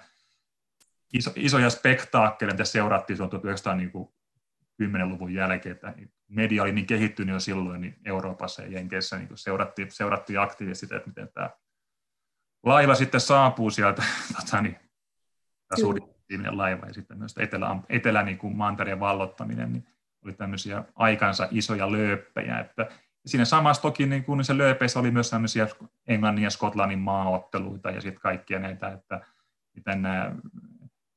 [1.14, 5.94] iso, isoja spektaakkeleja, mitä seurattiin silloin 1910-luvun jälkeen, että
[6.28, 11.10] media oli niin kehittynyt jo silloin niin Euroopassa ja Jenkeissä niin seurattiin, seurattiin aktiivisesti, että
[11.10, 11.50] miten tämä
[12.64, 14.04] laiva sitten saapuu sieltä,
[14.36, 14.80] tota, niin,
[15.80, 16.15] suuri
[16.50, 19.88] laiva ja sitten myös etelä, etelä niin kuin mantereen vallottaminen, niin
[20.26, 22.88] oli tämmöisiä aikansa isoja lööppejä, että
[23.26, 25.68] siinä samassa toki niin kuin se lööpeissä oli myös tämmöisiä
[26.08, 29.22] Englannin ja Skotlannin maaotteluita ja sitten kaikkia näitä, että
[29.76, 30.36] miten nämä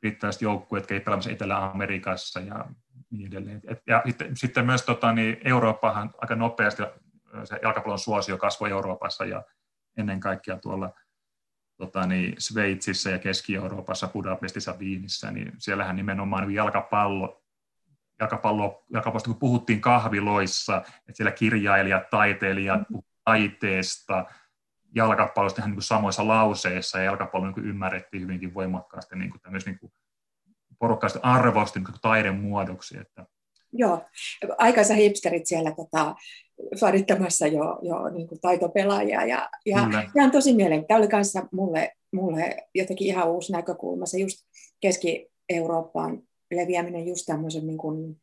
[0.01, 2.65] brittiläiset joukkueet kehittämässä Etelä-Amerikassa ja
[3.11, 3.61] niin edelleen.
[3.69, 6.83] Et, ja sitten, sitten myös tota, niin Eurooppahan aika nopeasti
[7.45, 9.43] se jalkapallon suosio kasvoi Euroopassa ja
[9.97, 10.93] ennen kaikkea tuolla
[11.79, 17.43] tota, niin Sveitsissä ja Keski-Euroopassa, Budapestissa, Viinissä, niin siellähän nimenomaan jalkapallo,
[18.21, 23.03] jalkapallo, jalkapallosta kun puhuttiin kahviloissa, että siellä kirjailijat, taiteilijat mm-hmm.
[23.25, 24.25] taiteesta,
[24.95, 29.79] jalkapallosta ihan niin kuin samoissa lauseissa, ja jalkapallo niin ymmärrettiin hyvinkin voimakkaasti niin kuin niin
[29.79, 29.93] kuin
[30.79, 32.99] porukkaista arvosti niin taiden muodoksi.
[32.99, 33.27] Että.
[33.73, 34.07] Joo,
[34.59, 36.15] aikansa hipsterit siellä tota,
[36.81, 39.27] farittamassa jo, jo niin kuin taitopelaajia.
[39.27, 39.79] Ja, ja
[40.15, 40.89] tämä on tosi mielenkiintoista.
[40.89, 44.07] Tämä oli kanssa mulle, mulle jotenkin ihan uusi näkökulma.
[44.07, 44.39] Se just
[44.81, 48.21] Keski-Eurooppaan leviäminen just tämmöisen, niin kuin,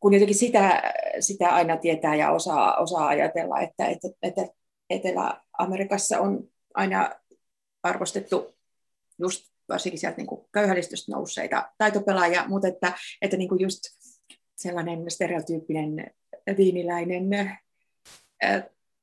[0.00, 0.82] kun jotenkin sitä,
[1.20, 4.46] sitä aina tietää ja osaa, osaa ajatella, että, että, että
[4.90, 7.10] Etelä-Amerikassa on aina
[7.82, 8.54] arvostettu
[9.18, 12.92] just varsinkin sieltä niin köyhällistöstä nousseita taitopelaajia, mutta että,
[13.22, 13.80] että niin kuin just
[14.58, 16.10] sellainen stereotyyppinen
[16.56, 17.24] viiniläinen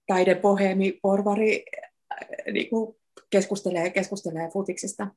[0.08, 1.66] taidepohemi, porvari
[2.52, 2.96] niin kuin
[3.30, 5.08] keskustelee, keskustelee futiksesta.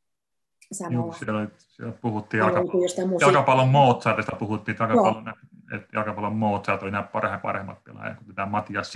[0.90, 5.34] Joo, siellä, siellä puhuttiin jalkapallon, jalkapallon Mozartista, puhuttiin jalkapallon,
[5.74, 8.92] että jalkapallon Mozart oli nämä parhaimmat, parhaimmat pelaajat, kun tämä Matias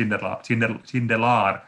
[0.85, 1.59] Sindelar,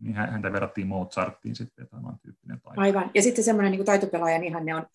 [0.00, 1.88] niin häntä verrattiin Mozarttiin sitten,
[2.22, 2.80] tyyppinen taito.
[2.80, 4.86] Aivan, ja sitten semmoinen niin taitopelaajan ihanne on,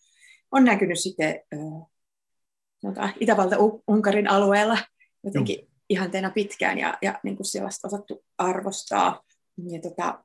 [0.52, 1.89] on näkynyt sitten äh,
[3.20, 4.78] Itävalta-Unkarin alueella
[5.24, 5.68] jotenkin Juh.
[5.88, 9.22] ihanteena pitkään ja, ja niin kuin sellaista osattu arvostaa.
[9.68, 10.24] Ja tota,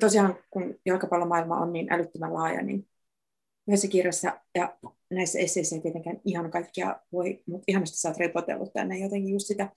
[0.00, 2.88] tosiaan, kun jalkapallomaailma on niin älyttömän laaja, niin
[3.68, 4.76] yhdessä kirjassa ja
[5.10, 9.46] näissä esseissä ei tietenkään ihan kaikkia voi, mutta ihanasti sä oot repotellut tänne jotenkin just
[9.46, 9.68] sitä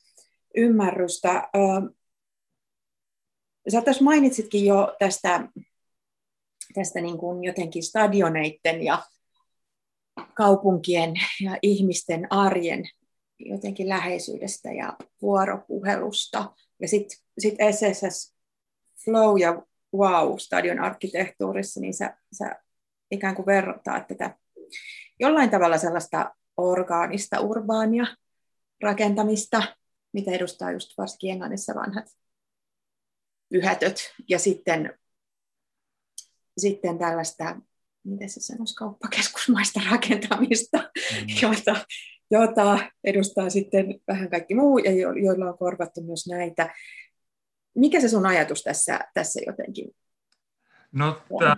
[0.56, 1.50] ymmärrystä.
[3.72, 5.48] Sä tässä mainitsitkin jo tästä,
[6.74, 9.04] tästä niin kuin jotenkin stadioneiden ja
[10.34, 12.84] kaupunkien ja ihmisten arjen
[13.40, 16.54] jotenkin läheisyydestä ja vuoropuhelusta.
[16.82, 18.36] Ja sitten sit SSS
[19.06, 19.64] Flow ja
[19.96, 22.56] Wow stadion arkkitehtuurissa, niin sä, sä
[23.12, 24.36] ikään kuin verrataan tätä
[25.20, 28.06] jollain tavalla sellaista orgaanista, urbaania
[28.82, 29.64] rakentamista,
[30.14, 32.06] mitä edustaa just varsinkin Englannissa vanhat
[33.50, 35.00] pyhätöt ja sitten,
[36.58, 37.62] sitten tällaista,
[38.10, 41.28] miten se sanoisi, kauppakeskusmaista rakentamista, mm.
[41.42, 41.86] jota,
[42.32, 46.76] jota edustaa sitten vähän kaikki muu ja jo, joilla on korvattu myös näitä.
[47.76, 49.92] Mikä se sun ajatus tässä, tässä jotenkin
[50.92, 51.58] No, tämä,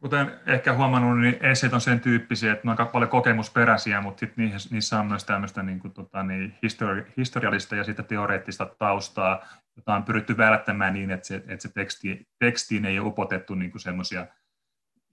[0.00, 4.20] kuten ehkä huomannut, niin esseet on sen tyyppisiä, että ne on aika paljon kokemusperäisiä, mutta
[4.20, 4.36] sit
[4.70, 9.94] niissä on myös tämmöistä niin kuin, tota, niin histori- historiallista ja sitten teoreettista taustaa, jota
[9.94, 14.26] on pyritty välttämään niin, että se, että se teksti, tekstiin ei ole upotettu niin semmoisia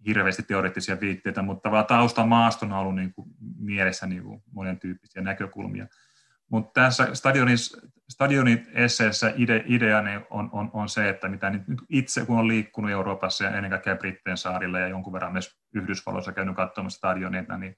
[0.05, 3.27] hirveästi teoreettisia viitteitä, mutta vaan taustamaastona on ollut niin kuin
[3.59, 5.87] mielessä niin kuin monen tyyppisiä näkökulmia.
[6.49, 7.57] Mutta tässä stadionin,
[8.09, 12.91] stadionin esseessä ide, ideani on, on, on, se, että mitä nyt itse kun on liikkunut
[12.91, 17.75] Euroopassa ja ennen kaikkea Britteen saarille ja jonkun verran myös Yhdysvalloissa käynyt katsomassa stadionita, niin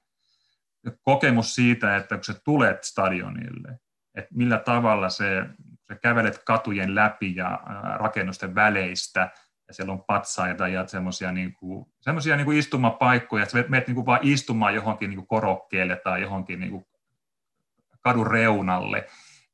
[1.02, 3.78] kokemus siitä, että kun sä tulet stadionille,
[4.14, 5.46] että millä tavalla se,
[5.88, 7.60] sä kävelet katujen läpi ja
[7.94, 9.30] rakennusten väleistä,
[9.70, 13.94] ja siellä on patsaita ja semmoisia niin kuin, semmoisia niin kuin istumapaikkoja, että menet niin
[13.94, 16.84] kuin vaan istumaan johonkin niin kuin korokkeelle tai johonkin niin kuin
[18.00, 18.98] kadun reunalle.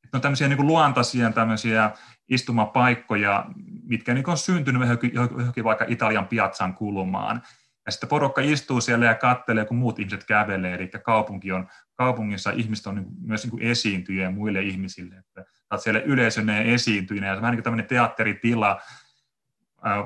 [0.04, 1.90] Että on tämmöisiä niin kuin luontaisia tämmöisiä
[2.28, 3.46] istumapaikkoja,
[3.82, 7.42] mitkä niin on syntynyt johonkin, johonkin vaikka Italian piazzan kulmaan.
[7.86, 12.50] Ja sitten porukka istuu siellä ja katselee, kun muut ihmiset kävelee, eli kaupunki on, kaupungissa
[12.50, 17.50] ihmiset on niin myös niin kuin muille ihmisille, että olet siellä yleisöneen esiintyjinä, ja vähän
[17.52, 18.80] niin kuin tämmöinen teatteritila,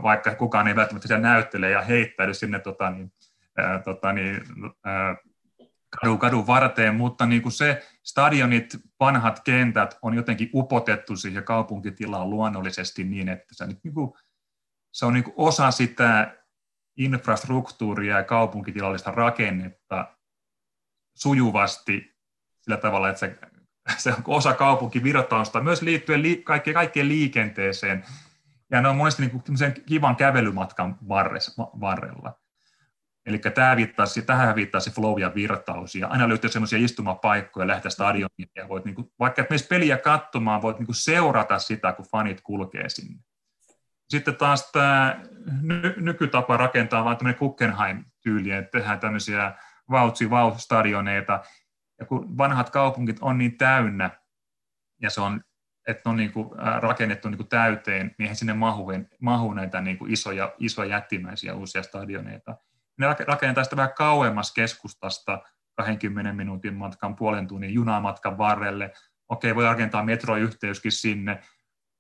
[0.03, 3.13] vaikka kukaan ei välttämättä siellä näyttele ja heittäydy sinne tota, niin,
[3.57, 4.43] ää, tota, niin,
[4.85, 5.17] ää,
[6.01, 12.31] kadun, kadun varteen, mutta niin kuin se stadionit, vanhat kentät on jotenkin upotettu siihen kaupunkitilaan
[12.31, 14.13] luonnollisesti niin, että se, niin kuin,
[14.93, 16.37] se on niin kuin osa sitä
[16.97, 20.17] infrastruktuuria ja kaupunkitilallista rakennetta
[21.15, 22.17] sujuvasti
[22.61, 23.39] sillä tavalla, että se,
[23.99, 28.05] se on osa kaupunkivirtausta, myös liittyen li, kaikkeen, kaikkeen liikenteeseen.
[28.71, 32.41] Ja ne on monesti niin kuin kivan kävelymatkan varres, varrella.
[33.27, 35.95] Eli tämä viittaisi, tähän viittaa se flow ja virtaus.
[35.95, 40.63] Ja aina löytyy semmoisia istumapaikkoja, lähteä stadioniin ja voit, niin kuin, vaikka et peliä katsomaan,
[40.63, 43.23] voit niin kuin seurata sitä, kun fanit kulkee sinne.
[44.09, 45.21] Sitten taas tämä
[45.63, 49.55] ny- nykytapa rakentaa vaan tämmöinen Guggenheim-tyyli, että tehdään tämmöisiä
[49.91, 51.43] vautsi stadioneita
[52.01, 54.11] ja kun vanhat kaupungit on niin täynnä,
[55.03, 55.41] ja se on,
[55.91, 56.49] että on niin kuin
[56.81, 58.87] rakennettu niin kuin täyteen, niin eihän sinne mahu,
[59.21, 62.57] mahu näitä niin kuin isoja, isoja jättimäisiä uusia stadioneita.
[62.99, 65.43] Ne rakentaa sitä vähän kauemmas keskustasta
[65.77, 68.93] 20 minuutin matkan, puolen tunnin junamatkan varrelle.
[69.29, 71.43] Okei, voi rakentaa metroyhteyskin sinne,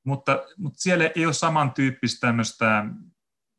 [0.04, 2.84] mutta, mutta siellä ei ole samantyyppistä tämmöistä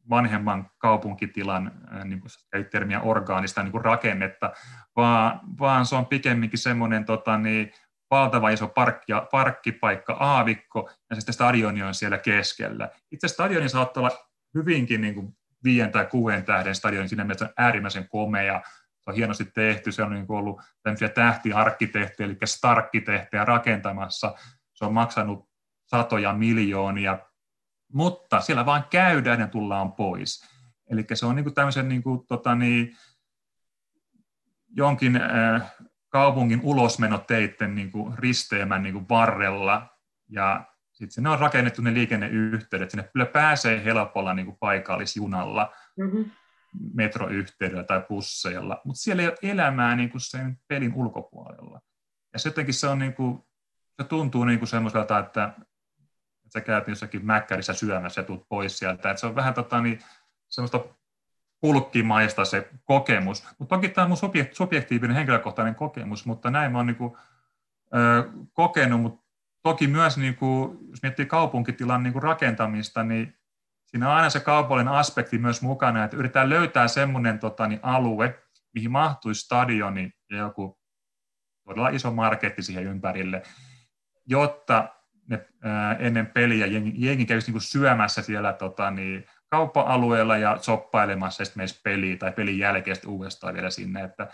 [0.10, 1.72] vanhemman kaupunkitilan,
[2.06, 2.32] niin kuin
[2.72, 4.54] termiä orgaanista niin kuin rakennetta,
[4.96, 7.72] vaan, vaan se on pikemminkin semmoinen tota, niin,
[8.12, 12.90] valtava iso parkki, parkkipaikka, aavikko, ja sitten stadioni on siellä keskellä.
[13.12, 16.76] Itse stadioni saattaa olla hyvinkin niin kuin viien tai kuuden tähden.
[16.76, 18.62] Stadioni, siinä mielessä on äärimmäisen komea,
[19.02, 24.36] se on hienosti tehty, se on niin ollut tämmöisiä tähtiarkkitehtejä, eli starkkitehtejä rakentamassa,
[24.74, 25.50] se on maksanut
[25.86, 27.20] satoja miljoonia,
[27.94, 30.46] mutta siellä vaan käydään ja tullaan pois.
[30.90, 32.98] Eli se on niin kuin tämmöisen niin kuin, tota niin,
[34.76, 35.74] jonkin äh,
[36.12, 39.88] kaupungin ulosmenoteitten niin kuin risteemän niin kuin varrella,
[40.30, 46.32] ja sitten sinne on rakennettu ne liikenneyhteydet, sinne kyllä pääsee helpolla niin kuin paikallisjunalla, mm-hmm.
[46.94, 51.82] metroyhteydellä tai busseilla, mutta siellä ei ole elämää niin kuin sen pelin ulkopuolella.
[52.34, 53.40] Ja se jotenkin se, on niin kuin,
[54.02, 55.54] se tuntuu niin kuin semmoiselta, että
[56.54, 59.12] sä käyt jossakin mäkkärissä syömässä ja tuut pois sieltä.
[59.12, 60.00] Et se on vähän tota, niin,
[60.50, 60.80] semmoista
[61.62, 63.44] pulkkimaista se kokemus.
[63.60, 67.18] Mutta toki tämä on mun subjektiivinen henkilökohtainen kokemus, mutta näin mä oon niinku,
[67.96, 69.22] ö, kokenut, mutta
[69.64, 73.38] toki myös niinku, jos miettii kaupunkitilan niinku rakentamista, niin
[73.86, 78.44] siinä on aina se kaupallinen aspekti myös mukana, että yritetään löytää semmoinen tota, niin alue,
[78.74, 80.80] mihin mahtuisi stadioni ja joku
[81.68, 83.44] todella iso marketti siihen ympärille,
[84.26, 84.90] jotta
[85.28, 91.46] ne, ää, ennen peliä jengi, jengi kävisi niin syömässä siellä tota, niin, kauppa-alueella ja soppailemassa
[91.46, 94.28] sitten meistä peliä tai pelin jälkeen uudestaan vielä sinne, että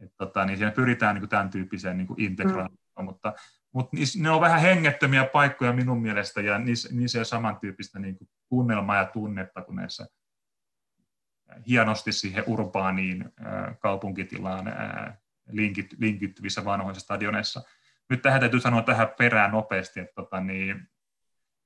[0.00, 3.04] et, tota, niin siinä pyritään niin kuin tämän tyyppiseen niin integraatioon, mm.
[3.04, 3.32] mutta,
[3.72, 8.18] mutta ne on vähän hengettömiä paikkoja minun mielestä ja niissä, niissä ei ole samantyyppistä niin
[8.18, 10.06] kuin tunnelmaa ja tunnetta kuin näissä
[11.68, 15.18] hienosti siihen urbaaniin äh, kaupunkitilaan äh,
[15.50, 17.62] linkit, linkittyvissä vanhoissa stadioneissa
[18.10, 20.89] nyt tähän täytyy sanoa tähän perään nopeasti, että tota, niin,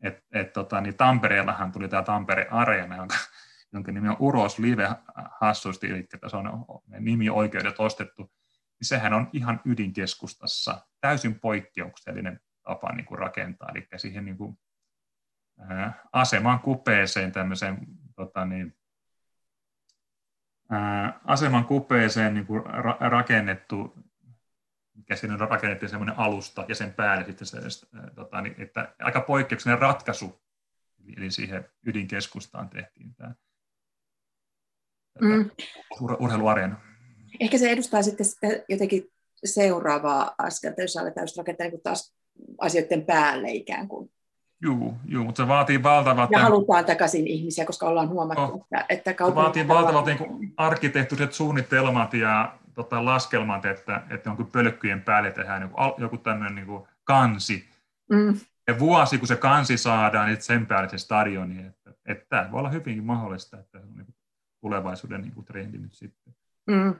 [0.04, 3.16] et, et, tota, niin Tampereellahan tuli tämä Tampere Areena, jonka,
[3.72, 4.88] jonka nimi on Uros Live
[5.40, 6.66] hassusti, eli tässä on
[6.98, 14.24] nimioikeudet ostettu, niin sehän on ihan ydinkeskustassa täysin poikkeuksellinen tapa niin kuin rakentaa, eli siihen
[14.24, 14.58] niin kuin,
[15.58, 17.78] ää, aseman kupeeseen tämmöiseen
[18.16, 18.76] tota, niin,
[20.70, 24.03] ää, aseman kupeeseen niin kuin ra- rakennettu
[24.94, 29.20] mikä siinä on rakennettiin semmoinen alusta ja sen päälle sitten se, tota, niin, että aika
[29.20, 30.42] poikkeuksellinen ratkaisu,
[31.16, 33.34] eli siihen ydinkeskustaan tehtiin tämä
[35.20, 35.50] mm.
[35.94, 36.76] ur- urheiluareena.
[37.40, 39.12] Ehkä se edustaa sitten sitä jotenkin
[39.44, 42.14] seuraavaa askelta, jos aletaan just rakentaa niin taas
[42.58, 44.10] asioiden päälle ikään kuin.
[44.62, 46.30] Joo, joo, mutta se vaatii valtavat...
[46.30, 48.66] Ja halutaan takaisin ihmisiä, koska ollaan huomattu, oh.
[48.72, 49.26] että, että.
[49.26, 55.62] Se vaatii valtavat niin arkkitehtuuriset suunnitelmat ja tota, laskelmat, että, että jonkun pölkkyjen päälle tehdään
[55.62, 57.68] joku, joku tämmöinen niin kansi.
[58.10, 58.40] Mm.
[58.66, 61.66] Ja vuosi, kun se kansi saadaan, niin sen päälle se stadioni.
[61.66, 64.14] Että, että tämä voi olla hyvinkin mahdollista, että se on niin
[64.60, 66.34] tulevaisuuden niin kuin trendi nyt sitten.
[66.66, 66.94] Mm.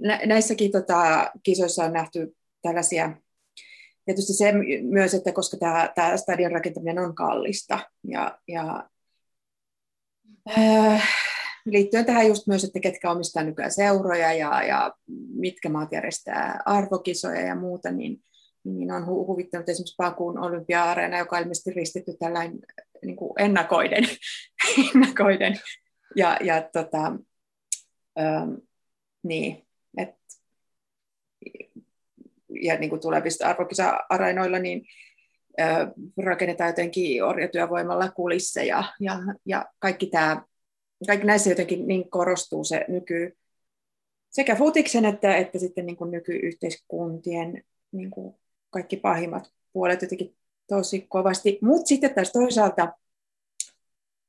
[0.00, 3.12] Nä, näissäkin tota, kisoissa on nähty tällaisia
[4.04, 8.88] Tietysti se myös, että koska tämä, tämä stadion rakentaminen on kallista ja, ja
[10.58, 11.08] äh,
[11.66, 14.94] liittyen tähän just myös, että ketkä omistaa nykyään seuroja ja, ja
[15.34, 18.22] mitkä maat järjestää arvokisoja ja muuta, niin,
[18.64, 22.58] niin on hu- huvittanut esimerkiksi Pakuun olympia-areena, joka on ilmeisesti ristitty tällainen
[23.04, 24.04] niin kuin ennakoiden.
[24.94, 25.60] ennakoiden.
[26.16, 27.12] Ja, ja tota,
[28.18, 28.54] ähm,
[29.22, 29.66] niin,
[29.98, 30.14] et,
[32.62, 34.86] ja niin kuin tulevista arvokisa-areenoilla, niin
[35.60, 35.78] äh,
[36.24, 40.42] rakennetaan jotenkin orjatyövoimalla kulisseja ja, ja kaikki tämä
[41.06, 43.36] kaikki näissä jotenkin niin korostuu se nyky,
[44.30, 48.34] sekä futiksen että, että sitten niin kuin nykyyhteiskuntien niin kuin
[48.70, 50.36] kaikki pahimmat puolet jotenkin
[50.68, 51.58] tosi kovasti.
[51.62, 52.92] Mutta sitten taas toisaalta,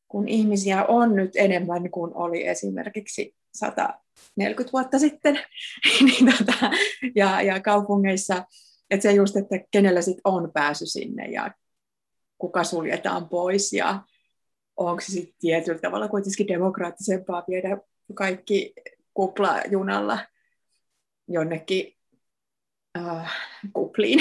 [0.08, 5.40] kun ihmisiä on nyt enemmän kuin oli esimerkiksi 140 vuotta sitten,
[6.06, 6.72] niin tota,
[7.16, 8.46] ja, ja kaupungeissa,
[8.90, 11.52] että se just, että kenellä sitten on pääsy sinne ja
[12.38, 14.04] kuka suljetaan pois ja
[14.78, 17.78] onko se sitten tietyllä tavalla kuitenkin demokraattisempaa viedä
[18.14, 18.74] kaikki
[19.14, 20.20] kuplajunalla
[21.28, 21.98] jonnekin
[22.98, 23.34] äh,
[23.74, 24.20] kupliin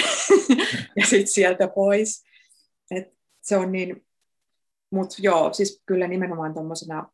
[0.96, 2.24] ja sitten sieltä pois.
[2.90, 4.06] Et se on niin,
[4.90, 7.10] mutta joo, siis kyllä nimenomaan tuommoisena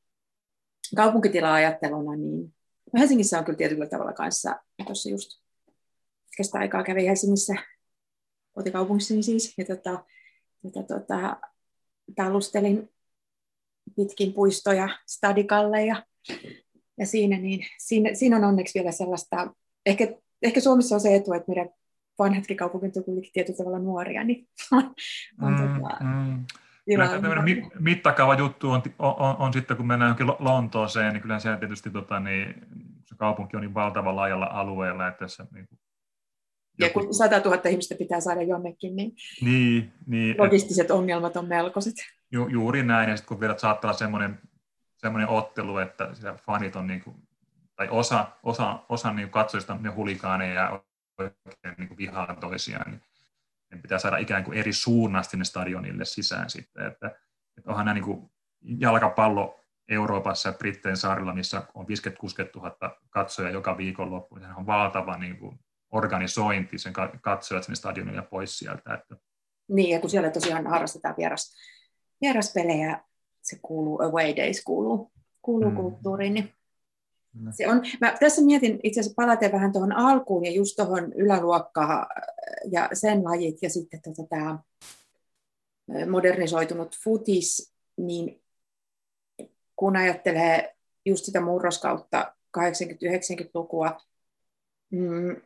[0.97, 2.55] kaupunkitila-ajatteluna, niin
[2.99, 5.31] Helsingissä on kyllä tietyllä tavalla kanssa, tuossa just
[6.37, 7.55] kestä aikaa kävi Helsingissä
[8.53, 10.05] kotikaupungissani siis, ja tota,
[10.63, 11.37] tota, tota,
[12.17, 12.91] talustelin
[13.97, 16.03] pitkin puistoja, stadikalleja,
[16.99, 19.55] ja siinä, niin, siinä, siinä on onneksi vielä sellaista,
[19.87, 20.09] ehkä,
[20.43, 21.71] ehkä Suomessa on se etu, että meidän
[22.19, 24.95] vanhatkin kaupungit on kuitenkin tietyllä tavalla nuoria, niin on,
[25.43, 26.45] on mm, tota, mm.
[26.85, 31.59] Kyllä mi- mittakaava juttu on, on, on, sitten, kun mennään johonkin Lontooseen, niin kyllä siellä
[31.59, 32.55] tietysti tota, niin,
[33.07, 35.79] se kaupunki on niin valtava laajalla alueella, että se niin kuin,
[36.79, 39.13] ja kun 100 000 ihmistä pitää saada jonnekin, niin,
[39.43, 41.95] niin, niin logistiset et, ongelmat on melkoiset.
[42.33, 44.39] Ju, juuri näin, ja sitten kun vielä saattaa olla semmoinen,
[44.97, 46.11] semmoinen ottelu, että
[46.47, 47.17] fanit on niin kuin,
[47.77, 50.83] tai osa, osa, osa niin katsojista on hulikaaneja ja
[51.19, 53.03] oikein niin vihaa toisiaan, niin
[53.71, 56.87] ne pitää saada ikään kuin eri suunnasta sinne stadionille sisään sitten.
[56.87, 57.07] Että,
[57.59, 58.31] että onhan nämä niin kuin
[58.63, 61.89] jalkapallo Euroopassa ja Britteen saarilla, missä on 50-60
[62.57, 65.61] 000 katsoja joka viikonloppu, niin on valtava niin kuin
[65.91, 68.95] organisointi sen katsojat sinne stadionille pois sieltä.
[68.95, 69.17] Että.
[69.69, 71.57] Niin, ja kun siellä tosiaan harrastetaan vieras,
[72.21, 73.01] vieraspelejä,
[73.43, 75.11] se kuuluu, away days kuuluu,
[75.43, 75.77] kuuluu mm.
[75.77, 76.53] kulttuuriin, niin
[77.51, 82.07] se on, mä tässä mietin itse asiassa palaten vähän tuohon alkuun ja just tuohon yläluokkaan
[82.71, 84.59] ja sen lajit ja sitten tota tämä
[86.11, 88.43] modernisoitunut futis, niin
[89.77, 94.01] kun ajattelee just sitä murroskautta 80-90-lukua
[94.91, 95.37] mm,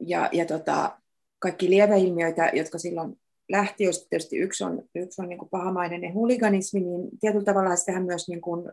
[0.00, 0.98] ja, ja tota,
[1.38, 7.18] kaikki lieveilmiöitä, jotka silloin lähti, joista tietysti yksi on, yksi on niin pahamainen huliganismi, niin
[7.20, 8.72] tietyllä tavalla sitähän myös niin kuin,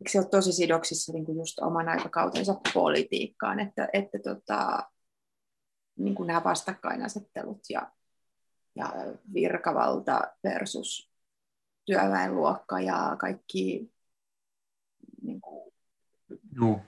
[0.00, 4.90] eikö se ole tosi sidoksissa niin kuin just oman aikakautensa politiikkaan, että, että tota,
[5.96, 7.92] niin kuin nämä vastakkainasettelut ja,
[8.74, 8.92] ja
[9.34, 11.10] virkavalta versus
[11.84, 13.92] työväenluokka ja kaikki
[15.22, 15.72] niin kuin,
[16.60, 16.80] Joo.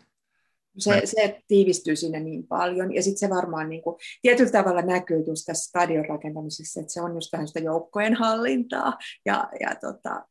[0.78, 5.24] Se, se tiivistyy sinne niin paljon, ja sitten se varmaan niin kuin, tietyllä tavalla näkyy
[5.26, 8.98] just tässä stadion rakentamisessa, että se on just vähän sitä joukkojen hallintaa.
[9.26, 10.26] Ja, ja tota...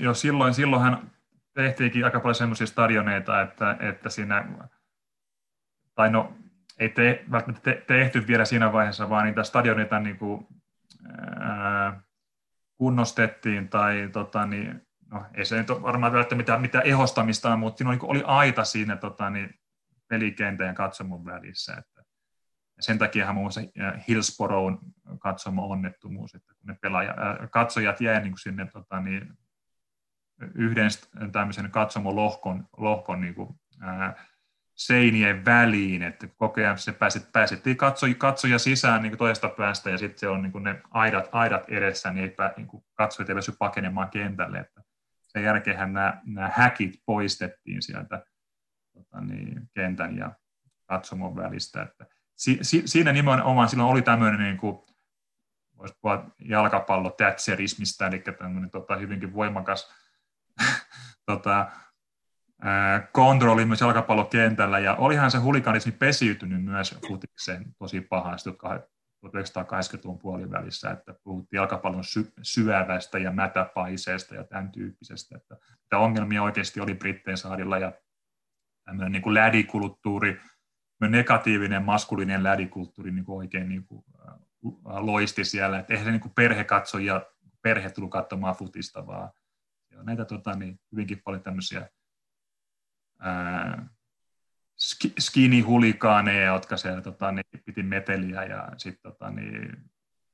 [0.00, 1.10] jo, silloin, silloinhan
[1.54, 4.48] tehtiinkin aika paljon semmoisia stadioneita, että, että siinä,
[5.94, 6.32] tai no
[6.78, 10.46] ei te, välttämättä te, tehty vielä siinä vaiheessa, vaan niitä stadioneita niin kuin,
[11.40, 12.02] ää,
[12.76, 17.90] kunnostettiin tai tota, niin, no, ei se nyt varmaan välttämättä mitään, mitään ehostamista, mutta siinä
[17.90, 19.50] oli, oli aita siinä tota, niin,
[20.08, 21.72] pelikentän ja katsomon välissä.
[21.72, 22.02] Että,
[22.76, 23.60] ja sen takiahan muun muassa
[24.08, 24.82] Hillsborough
[25.18, 29.38] katsomo onnettomuus, että kun ne pelaaja, ää, katsojat jäi niin sinne tota, niin,
[30.54, 30.90] yhden
[31.32, 33.48] tämmöisen katsomolohkon lohkon niin kuin,
[33.80, 34.26] ää,
[34.74, 39.98] seinien väliin, että koko ajan se pääset, pääsettiin katsoja, katsoja sisään niin toista päästä ja
[39.98, 44.58] sitten se on niin ne aidat, aidat edessä, niin, ei, niin katsojat eivät pakenemaan kentälle.
[44.58, 44.85] Että
[45.36, 48.24] sen jälkeen nämä, nämä häkit poistettiin sieltä
[48.92, 50.32] tota niin, kentän ja
[50.86, 51.82] katsomon välistä.
[51.82, 52.06] Että
[52.36, 54.78] si, si, siinä nimenomaan silloin oli tämmöinen niin kuin,
[55.78, 59.92] voisi puhua jalkapallo tätserismistä, eli tämmöinen tota, hyvinkin voimakas
[61.26, 61.70] tota,
[63.12, 68.50] kontrolli myös jalkapallokentällä, ja olihan se hulikanismi pesiytynyt myös futikseen tosi pahasti
[69.26, 76.42] 1980-luvun puolivälissä, että puhuttiin jalkapallon sy- syövästä ja mätäpaiseesta ja tämän tyyppisestä, että, että ongelmia
[76.42, 77.92] oikeasti oli Britteen saarilla, ja
[78.84, 80.40] tämmöinen niin kuin lädikulttuuri,
[81.00, 84.04] negatiivinen maskulinen lädikulttuuri niin kuin oikein niin kuin,
[84.84, 87.26] loisti siellä, että eihän se niin kuin perhe katso ja
[87.62, 89.30] perhe tullut katsomaan futista, vaan
[90.02, 91.88] näitä tota, niin, hyvinkin paljon tämmöisiä
[95.18, 99.76] skinny-hulikaaneja, jotka siellä tota, niin, piti meteliä ja sitten tota, niin,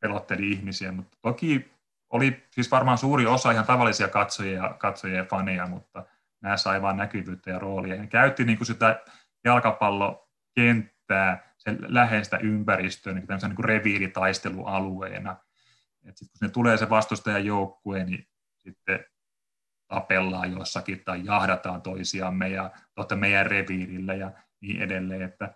[0.01, 1.73] pelotteli ihmisiä, mutta toki
[2.11, 6.05] oli siis varmaan suuri osa ihan tavallisia katsojia, katsojia ja faneja, mutta
[6.41, 7.95] nämä sai vain näkyvyyttä ja roolia.
[7.95, 9.03] Ja käytti niin kuin sitä
[9.45, 15.37] jalkapallokenttää, sen läheistä ympäristöä niin niin kuin reviiritaistelualueena.
[16.05, 18.29] Et sit, kun ne tulee se vastustajan joukkue, niin
[18.59, 19.05] sitten
[19.93, 25.23] tapellaan jossakin tai jahdataan toisiamme ja totta meidän reviirillä ja niin edelleen.
[25.23, 25.55] Että,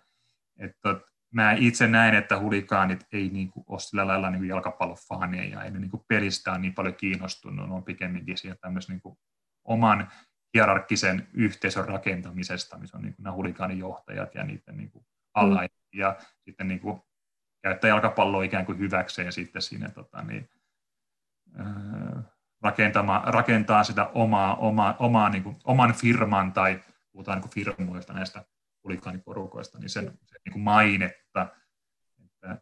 [0.59, 0.95] että
[1.33, 5.71] mä itse näen, että hulikaanit ei niin kuin ole sillä lailla niin jalkapallofaaneja ja ei
[5.71, 9.17] ne niin kuin pelistä on niin paljon kiinnostunut, ne on pikemminkin tämmöisen niin kuin
[9.63, 10.11] oman
[10.53, 15.99] hierarkkisen yhteisön rakentamisesta, missä on niin kuin nämä hulikaanijohtajat ja niiden niin kuin alla mm.
[15.99, 16.15] ja
[16.45, 17.01] sitten niin kuin
[17.63, 20.49] käyttää jalkapalloa ikään kuin hyväkseen sitten siinä tota, niin,
[23.25, 28.45] rakentaa sitä omaa, omaa, omaa niin kuin, oman firman tai puhutaan niin kuin firmoista näistä
[28.83, 31.47] hulikaaniporukoista, niin sen, sen niin kuin mainetta.
[32.25, 32.57] Että,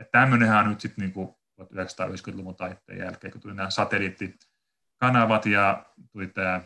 [0.00, 1.28] että tämmöinenhän on nyt sitten niin kuin
[1.62, 6.60] 1990-luvun taitteen jälkeen, kun tuli nämä satelliittikanavat ja tuli tämä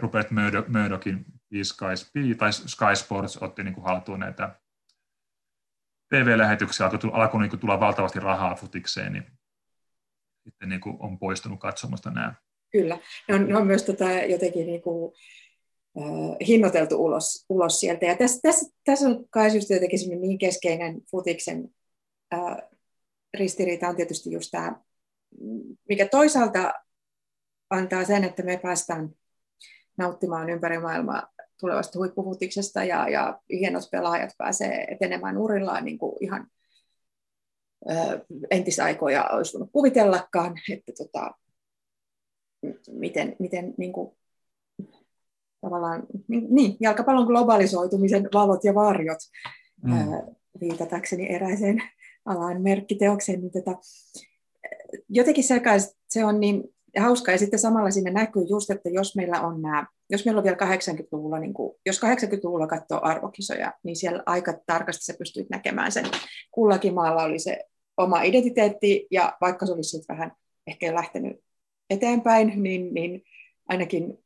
[0.00, 0.30] Rupert
[0.68, 1.24] Murdochin
[1.62, 4.60] Sky, tai Sky Sports otti niin kuin haltuun näitä
[6.08, 9.26] TV-lähetyksiä, alkoi, alkoi niin kuin tulla valtavasti rahaa futikseen, niin
[10.44, 12.34] sitten niin kuin on poistunut katsomasta nämä.
[12.72, 15.12] Kyllä, ne on, ne on myös tota jotenkin niin kuin,
[15.98, 18.06] äh, hinnoiteltu ulos, ulos sieltä.
[18.06, 21.74] Ja tässä, tässä, tässä on kai just jotenkin niin keskeinen futiksen
[22.34, 22.56] äh,
[23.34, 24.80] ristiriita on tietysti just tämä,
[25.88, 26.72] mikä toisaalta
[27.70, 29.10] antaa sen, että me päästään
[29.96, 36.46] nauttimaan ympäri maailmaa tulevasta huippufutiksesta ja, ja hienot pelaajat pääsee etenemään urillaan niin kuin ihan
[38.50, 41.30] entisaikoja olisi voinut kuvitellakaan, että tota,
[42.90, 44.16] miten, miten niin kuin,
[45.60, 49.18] tavallaan, niin, niin, jalkapallon globalisoitumisen valot ja varjot,
[49.82, 50.12] mm.
[50.12, 50.22] ö,
[50.60, 51.82] viitatakseni eräiseen
[52.24, 53.78] alan merkkiteokseen, niin tota,
[55.08, 55.62] jotenkin se,
[56.08, 56.64] se on niin
[56.98, 57.32] hauska.
[57.32, 60.56] Ja sitten samalla siinä näkyy just, että jos meillä on nämä, jos meillä on vielä
[60.56, 66.04] 80-luvulla, niin kuin, jos 80-luvulla katsoo arvokisoja, niin siellä aika tarkasti se pystyy näkemään sen.
[66.50, 67.64] Kullakin maalla oli se
[67.96, 70.32] oma identiteetti, ja vaikka se olisi sitten vähän
[70.66, 71.40] ehkä jo lähtenyt
[71.90, 73.22] eteenpäin, niin, niin
[73.68, 74.18] ainakin,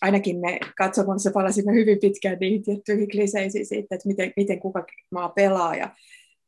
[0.00, 5.28] ainakin me katsomassa palasimme hyvin pitkään niihin tiettyihin kliseisiin siitä, että miten, miten kuka maa
[5.28, 5.90] pelaa, ja,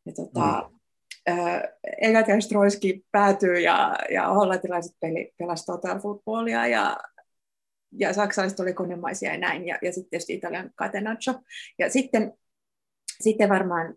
[0.07, 0.76] ja tota, mm
[2.02, 6.96] Egat ja Stroiski päätyy ja, ja hollantilaiset peli, pelasivat total footballia ja,
[7.92, 11.34] ja saksalaiset oli konemaisia ja näin, ja, ja sitten tietysti Italian catenaccio.
[11.78, 12.32] Ja sitten,
[13.20, 13.94] sitten varmaan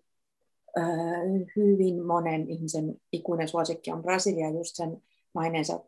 [1.56, 5.04] hyvin monen ihmisen ikuinen suosikki on Brasilia, just sen
[5.34, 5.80] maineensa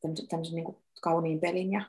[0.00, 1.82] tämmöisen, tämmöisen niin kauniin pelin ja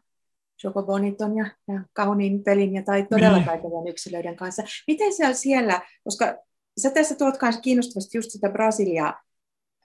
[0.63, 3.45] Joko Boniton ja, ja kauniin pelin ja tai todella niin.
[3.45, 4.63] taitavien yksilöiden kanssa.
[4.87, 6.37] Miten se on siellä, koska
[6.81, 9.13] sä tässä tuot myös kiinnostavasti just sitä Brasilia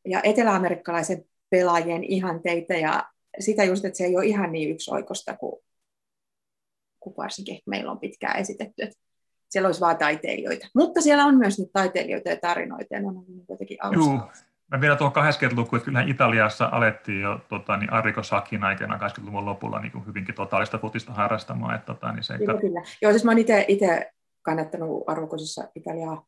[0.05, 3.05] ja eteläamerikkalaisen pelaajien ihanteita ja
[3.40, 5.62] sitä just, että se ei ole ihan niin yksioikosta kuin,
[7.01, 8.99] kuin varsinkin meillä on pitkään esitetty, että
[9.49, 10.66] siellä olisi vain taiteilijoita.
[10.74, 14.30] Mutta siellä on myös niitä taiteilijoita ja tarinoita, ja ne on jotenkin Joo,
[14.72, 19.47] Mä vielä tuohon 80-lukuun, että kyllähän Italiassa alettiin jo tota, niin Arriko Sakin aikana 80-luvun
[19.47, 21.74] lopulla niin kuin hyvinkin totaalista futista harrastamaan.
[21.74, 22.82] Että, tota, niin se, kyllä, kyllä.
[23.03, 23.38] Joo, siis mä oon
[23.68, 24.11] itse
[24.42, 26.26] kannattanut arvokosissa Italiaa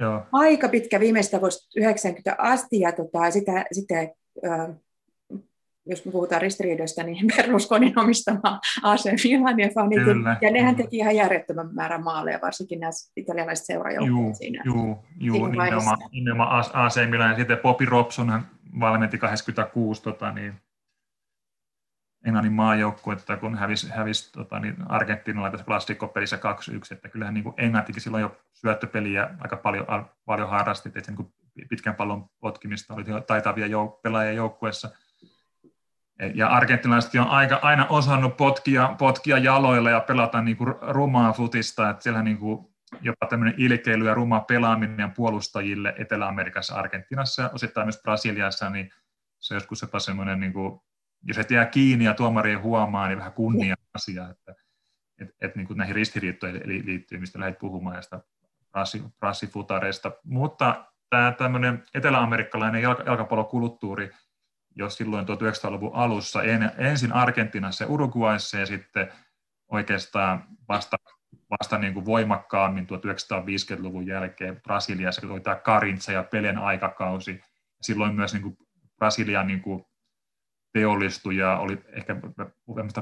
[0.00, 0.22] Joo.
[0.32, 4.00] aika pitkä viimeistä vuosi 90 asti, ja tota, sitä, sitä
[4.46, 4.68] äh,
[5.86, 10.36] jos me puhutaan ristiriidoista, niin Berlusconin omistama AC Milanin fanit, Kyllä.
[10.40, 14.62] ja nehän teki ihan järjettömän määrän maaleja, varsinkin nämä italialaiset seurajoukkueet siinä.
[14.64, 18.42] Joo, joo nimenomaan, nimenomaan AC Milan, ja sitten Bobby Robson
[18.80, 20.54] valmenti 86 tota, niin,
[22.26, 26.40] Englannin maajoukkuetta, kun hävisi, hävisi tota, niin Argentiinalla tässä plastikkopelissä 2-1,
[26.90, 29.86] että kyllähän niin kuin Englantikin silloin jo syöttöpeliä aika paljon,
[30.24, 31.32] paljon harrasti, että niin kuin
[31.68, 34.90] pitkän pallon potkimista oli taitavia jouk- pelaajia joukkueessa.
[36.34, 41.90] Ja argentinalaisetkin on aika, aina osannut potkia, potkia jaloilla ja pelata niin kuin rumaa futista,
[41.90, 42.66] että siellä niin kuin
[43.00, 48.90] jopa tämmöinen ilkeily ja ruma pelaaminen puolustajille Etelä-Amerikassa, Argentinassa ja osittain myös Brasiliassa, niin
[49.38, 50.80] se on joskus jopa semmoinen niin kuin
[51.22, 54.54] jos et jää kiinni ja tuomari ei huomaa, niin vähän kunnia asia, että
[55.18, 58.20] et, et niin kuin näihin ristiriittoihin liittyy, mistä lähdet puhumaan, ja sitä
[59.20, 60.12] prassifutareista.
[60.24, 64.10] Mutta tämä tämmöinen eteläamerikkalainen jalkapallokulttuuri,
[64.76, 66.42] jos silloin 1900-luvun alussa.
[66.42, 69.12] En, ensin Argentinassa ja Uruguayssa ja sitten
[69.72, 70.96] oikeastaan vasta,
[71.50, 77.40] vasta niin kuin voimakkaammin 1950-luvun jälkeen Brasiliassa, kun oli tämä Karintsa ja Pelen aikakausi.
[77.82, 78.56] Silloin myös niin kuin
[78.96, 79.84] Brasilian niin kuin
[80.72, 82.16] teollistui ja oli ehkä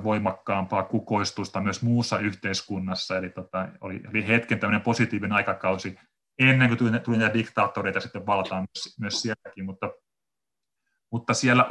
[0.03, 5.99] voimakkaampaa kukoistusta myös muussa yhteiskunnassa, eli tota, oli, oli hetken tämmöinen positiivinen aikakausi
[6.39, 9.91] ennen kuin tuli, tuli näitä diktaattoreita sitten valtaan myös, myös sielläkin, mutta,
[11.15, 11.67] mutta siellä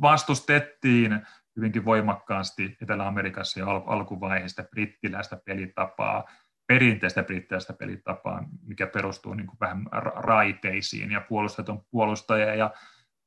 [0.00, 1.26] vastustettiin
[1.56, 6.24] hyvinkin voimakkaasti Etelä-Amerikassa ja al- alkuvaiheesta brittiläistä pelitapaa,
[6.66, 12.70] perinteistä brittiläistä pelitapaa, mikä perustuu niin kuin vähän raiteisiin ja puolusteton puolustaja ja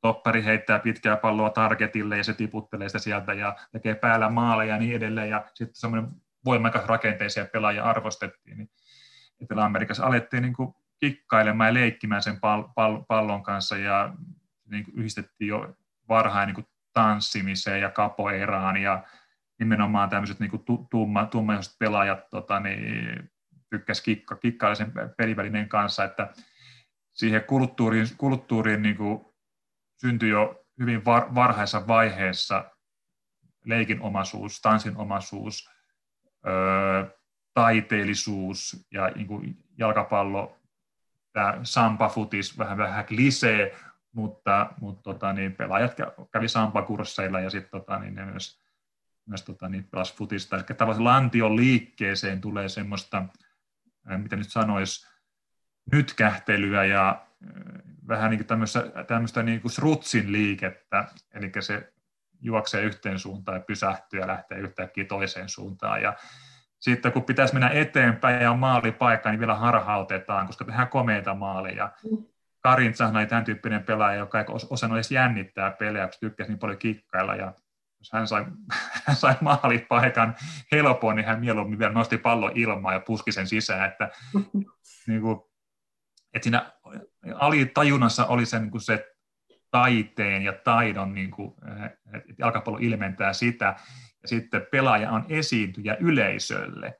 [0.01, 4.79] toppari heittää pitkää palloa targetille ja se tiputtelee sitä sieltä ja tekee päällä maaleja ja
[4.79, 5.29] niin edelleen.
[5.29, 6.11] Ja sitten semmoinen
[6.45, 8.69] voimakas rakenteisia pelaajia arvostettiin, niin
[9.41, 14.13] Etelä-Amerikassa alettiin niin kuin kikkailemaan ja leikkimään sen pal- pal- pallon kanssa ja
[14.69, 15.75] niin kuin yhdistettiin jo
[16.09, 19.03] varhain niin kuin tanssimiseen ja kapoeraan ja
[19.59, 23.31] nimenomaan tämmöiset niin kuin tumma, tummaiset pelaajat tota, niin,
[23.69, 26.33] tykkäsivät kikka, kikkailla sen pelivälineen kanssa, että
[27.13, 29.25] siihen kulttuuriin, kulttuuriin niin kuin
[30.01, 32.71] syntyi jo hyvin var, varhaisessa vaiheessa
[33.65, 35.69] leikinomaisuus, tanssinomaisuus,
[36.47, 37.05] öö,
[37.53, 40.57] taiteellisuus ja niin kuin jalkapallo,
[41.33, 43.77] tämä sampafutis vähän vähän klisee,
[44.11, 45.95] mutta, mutta tota, niin pelaajat
[46.31, 48.59] kävi sampakursseilla ja sitten tota, niin ne myös,
[49.25, 50.55] myös tota, niin pelasi futista.
[50.55, 53.25] Eli tavallaan lantion liikkeeseen tulee semmoista,
[54.17, 55.07] mitä nyt sanoisi,
[55.91, 57.25] nytkähtelyä ja
[58.07, 61.93] vähän niin tämmöistä, tämmöistä niin kuin srutsin liikettä, eli se
[62.41, 66.01] juoksee yhteen suuntaan ja pysähtyy ja lähtee yhtäkkiä toiseen suuntaan.
[66.01, 66.13] Ja
[66.79, 71.91] sitten kun pitäisi mennä eteenpäin ja on maalipaikka, niin vielä harhautetaan, koska tehdään komeita maaleja.
[72.61, 76.77] Karin oli tämän tyyppinen pelaaja, joka ei osannut edes jännittää pelejä, koska tykkäsi niin paljon
[76.77, 77.35] kikkailla.
[77.35, 77.53] Ja
[77.99, 78.45] jos hän sai,
[79.05, 80.35] hän sai maalipaikan
[80.71, 83.89] helpon, niin hän mieluummin vielä nosti pallon ilmaan ja puski sen sisään.
[83.89, 84.09] Että,
[85.07, 85.39] niin kuin,
[86.33, 86.71] että siinä
[87.35, 89.05] alitajunnassa oli se, niin kuin se
[89.71, 91.55] taiteen ja taidon, niin kuin,
[91.85, 93.75] että jalkapallo ilmentää sitä,
[94.21, 96.98] ja sitten pelaaja on esiintyjä yleisölle.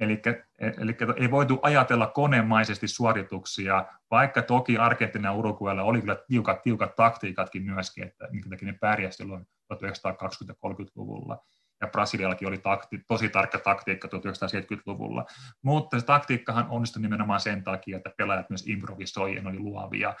[0.00, 0.22] Eli,
[0.58, 7.62] eli ei voitu ajatella konemaisesti suorituksia, vaikka toki Argentiina Uruguaylla oli kyllä tiukat, tiukat taktiikatkin
[7.62, 11.38] myöskin, että minkä takia ne pärjäsi silloin 1920-30-luvulla.
[11.80, 15.24] Ja Brasiliallakin oli takti, tosi tarkka taktiikka 1970-luvulla.
[15.62, 20.14] Mutta se taktiikkahan onnistui nimenomaan sen takia, että pelaajat myös improvisoi ja oli luovia.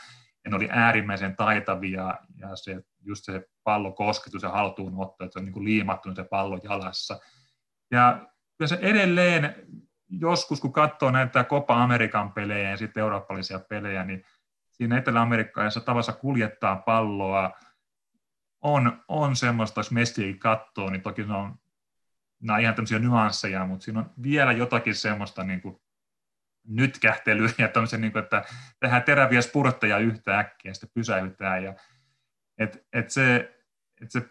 [0.48, 5.52] Ne oli äärimmäisen taitavia ja se, just se pallokosketus ja haltuunotto, että se on niin
[5.52, 7.18] kuin liimattu se pallo jalassa.
[7.90, 8.26] Ja
[8.58, 9.54] kyllä se edelleen
[10.08, 14.24] joskus, kun katsoo näitä Copa Amerikan pelejä ja sitten eurooppalaisia pelejä, niin
[14.70, 17.58] siinä Etelä-Amerikkaissa tavassa kuljettaa palloa
[18.60, 21.58] on, on semmoista, jos Messikin katsoo, niin toki ne on,
[22.40, 25.80] nämä on ihan tämmöisiä nyansseja, mutta siinä on vielä jotakin semmoista niin kuin
[26.68, 28.44] nytkähtelyä ja tämmöisen, niin kuin, että
[28.80, 31.64] tehdään teräviä spurtteja yhtä äkkiä ja sitten pysäytään.
[31.64, 31.74] Ja,
[32.58, 33.56] et, et se,
[34.02, 34.22] et se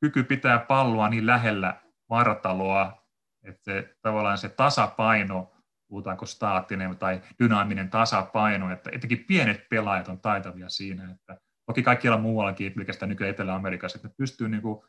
[0.00, 1.80] kyky pitää palloa niin lähellä
[2.10, 3.03] vartaloa,
[3.44, 5.52] että se, tavallaan se tasapaino,
[5.88, 12.18] puhutaanko staattinen tai dynaaminen tasapaino, että etenkin pienet pelaajat on taitavia siinä, että toki kaikkialla
[12.18, 14.82] muuallakin, pelkästään nykyään Etelä-Amerikassa, että ne pystyy niin kuin,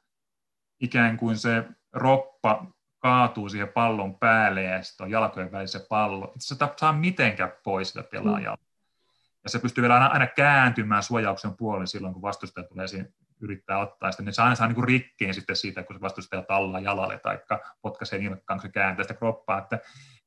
[0.80, 2.68] ikään kuin se roppa
[3.00, 6.26] kaatuu siihen pallon päälle ja sitten on jalkojen välissä pallo.
[6.26, 8.58] Että se saa mitenkään pois sitä pelaajaa.
[9.44, 13.80] Ja se pystyy vielä aina, aina kääntymään suojauksen puolelle silloin, kun vastustaja tulee siihen yrittää
[13.80, 14.12] ottaa.
[14.12, 17.40] Sitten ne saa aina saa niin rikkeen sitten siitä, kun se vastustaja tallaa jalalle tai
[17.82, 19.58] potkaisee nilkkaan, kun se kääntää sitä kroppaa.
[19.58, 19.80] Että,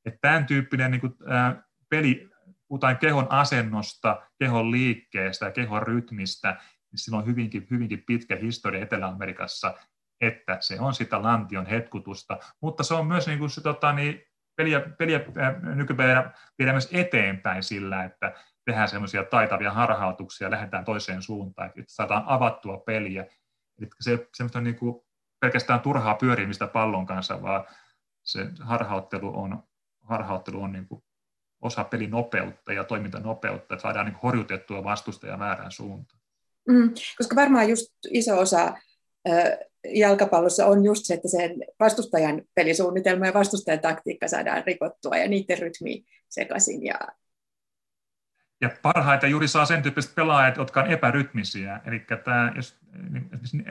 [0.04, 2.30] että tämän tyyppinen niin kuin, ää, peli,
[2.68, 6.50] puhutaan kehon asennosta, kehon liikkeestä ja kehon rytmistä,
[6.90, 9.74] niin sillä on hyvinkin, hyvinkin pitkä historia Etelä-Amerikassa,
[10.20, 14.22] että se on sitä lantion hetkutusta, mutta se on myös niin kuin se, tota, niin,
[14.56, 15.20] peliä, peliä
[15.74, 18.32] nykypäivänä viedään myös eteenpäin sillä, että
[18.68, 23.26] tehdään semmoisia taitavia harhautuksia lähdetään toiseen suuntaan, että saadaan avattua peliä.
[23.78, 25.00] Eli se semmoista niin kuin
[25.40, 27.64] pelkästään turhaa pyörimistä pallon kanssa, vaan
[28.22, 29.62] se harhauttelu on,
[30.00, 31.02] harhauttelu on niin kuin
[31.60, 36.20] osa pelin nopeutta ja toimintanopeutta, että saadaan niin horjutettua vastustaja väärään suuntaan.
[36.68, 38.74] Mm, koska varmaan just iso osa
[39.94, 41.50] jalkapallossa on just se, että sen
[41.80, 46.84] vastustajan pelisuunnitelma ja vastustajan taktiikka saadaan rikottua ja niiden rytmi sekaisin.
[46.84, 46.98] Ja,
[48.60, 51.80] ja parhaita juuri saa sen tyyppiset pelaajat, jotka on epärytmisiä.
[51.84, 52.80] Eli tämä, jos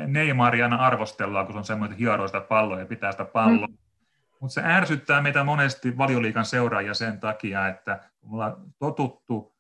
[0.08, 3.68] Neymaria aina arvostellaan, kun se on semmoinen, että hieroo sitä palloa ja pitää sitä palloa.
[3.68, 3.78] Mm.
[4.40, 9.58] Mutta se ärsyttää meitä monesti valioliikan seuraajia sen takia, että me ollaan totuttu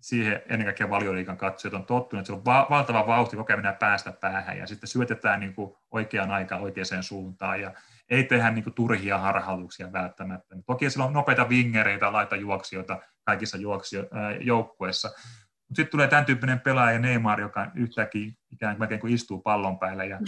[0.00, 4.12] siihen ennen kaikkea valioliikan katsojat on tottunut, että se on va- valtava vauhti ajan päästä
[4.12, 7.72] päähän ja sitten syötetään niin kuin oikeaan aikaan oikeaan suuntaan ja
[8.10, 10.56] ei tehdä niin kuin turhia harhautuksia välttämättä.
[10.66, 14.08] Toki sillä on nopeita vingereitä, laita juoksijoita kaikissa juoksio-
[14.40, 19.78] joukkueissa, mutta sitten tulee tämän tyyppinen pelaaja Neymar, joka yhtäkkiä ikään kuin, kuin istuu pallon
[19.78, 20.18] päällä ja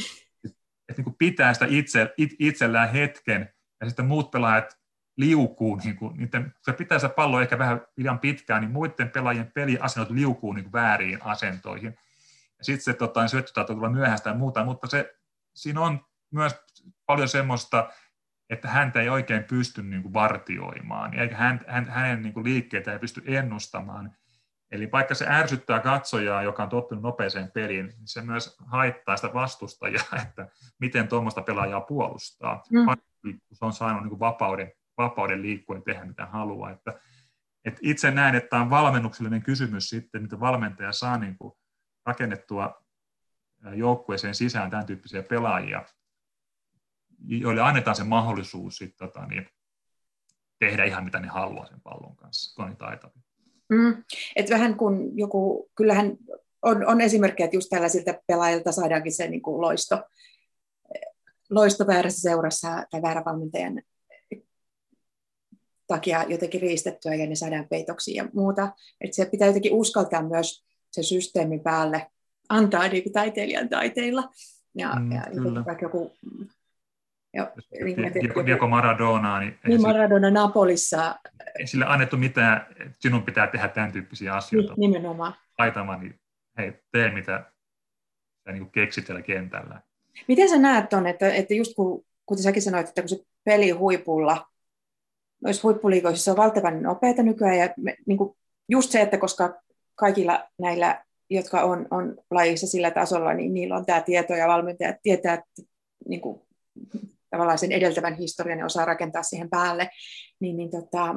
[0.89, 3.49] että niin kuin pitää sitä itse, it, itsellään hetken
[3.81, 4.79] ja sitten muut pelaajat
[5.17, 9.53] liukuu, niin kuin, niiden, se pitää se pallo ehkä vähän liian pitkään, niin muiden pelaajien
[9.55, 11.99] peliasennot liukuu niin kuin väärin asentoihin.
[12.59, 15.15] Ja sitten se tota, syöttö saattaa tulla myöhäistä ja muuta, mutta se,
[15.55, 16.01] siinä on
[16.33, 16.61] myös
[17.07, 17.91] paljon semmoista,
[18.51, 22.93] että häntä ei oikein pysty niin kuin vartioimaan, eikä hän, hän, hänen niin kuin liikkeitä
[22.93, 24.17] ei pysty ennustamaan.
[24.71, 29.35] Eli vaikka se ärsyttää katsojaa, joka on tottunut nopeeseen peliin, niin se myös haittaa sitä
[29.35, 30.49] vastustajaa, että
[30.81, 32.85] miten tuommoista pelaajaa puolustaa, mm.
[32.85, 36.71] kun se on saanut niin kuin vapauden vapauden liikkua ja tehdä mitä haluaa.
[36.71, 37.01] Että,
[37.65, 41.53] että itse näen, että tämä on valmennuksellinen kysymys sitten, mitä valmentaja saa niin kuin
[42.07, 42.83] rakennettua
[43.75, 45.85] joukkueeseen sisään tämän tyyppisiä pelaajia,
[47.27, 49.47] joille annetaan se mahdollisuus sitten, tota, niin,
[50.59, 53.23] tehdä ihan mitä ne haluaa sen pallon kanssa, kun on taitavia.
[53.69, 54.05] Mm.
[54.37, 56.17] Et vähän kun joku, kyllähän
[56.63, 60.03] on, on esimerkkejä, että just tällaisilta pelaajilta saadaankin se niin kuin loisto,
[61.51, 63.83] loisto väärässä seurassa tai väärävalmentajan
[65.87, 68.73] takia jotenkin riistettyä ja ne saadaan peitoksiin ja muuta.
[69.01, 72.11] Että se pitää jotenkin uskaltaa myös se systeemi päälle
[72.49, 74.31] antaa niin kuin taiteilijan taiteilla.
[74.75, 75.23] Ja, mm, ja
[75.83, 76.13] joku
[77.33, 77.53] ja,
[77.85, 79.41] niin, Diego, Diego Maradona.
[79.41, 81.21] Niin, niin Maradona Napolissa.
[81.59, 84.75] Ei sille annettu mitään, että sinun pitää tehdä tämän tyyppisiä asioita.
[84.77, 85.35] Nimenomaan.
[85.59, 86.21] Aitama, niin
[86.59, 87.45] hei, tee mitä
[88.45, 89.81] sä niin keksit siellä kentällä.
[90.29, 93.71] Miten sä näet tuon, että, että just kun, kuten säkin sanoit, että kun se peli
[93.71, 94.47] huipulla,
[95.43, 98.37] noissa huippuliikoissa on valtavan nopeita nykyään, ja me, niin kuin
[98.69, 99.63] just se, että koska
[99.95, 104.97] kaikilla näillä, jotka on, on lajissa sillä tasolla, niin niillä on tämä tieto ja valmentajat
[105.03, 105.63] tietää, että
[106.09, 106.41] niin kuin,
[107.33, 109.91] tavallaan sen edeltävän historian ja osaa rakentaa siihen päälle,
[110.41, 111.15] niin, niin tota,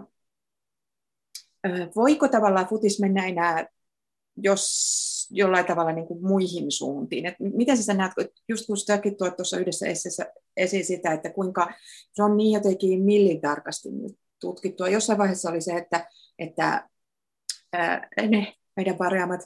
[1.96, 3.66] voiko tavallaan futis mennä enää
[4.38, 7.26] jos jollain tavalla niin kuin muihin suuntiin.
[7.26, 8.12] Et miten sä näet,
[8.48, 10.26] just kun säkin tuot tuossa yhdessä essessä
[10.58, 11.74] esiin sitä, että kuinka
[12.14, 14.90] se on niin jotenkin millintarkasti nyt tutkittua.
[14.90, 16.10] Jossain vaiheessa oli se, että,
[16.40, 16.90] että
[17.74, 19.42] ää, ne meidän parjaamat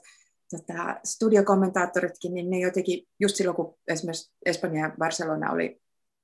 [0.52, 5.82] tota, studiokommentaattoritkin, niin ne jotenkin, just silloin kun esimerkiksi Espanja ja Barcelona oli,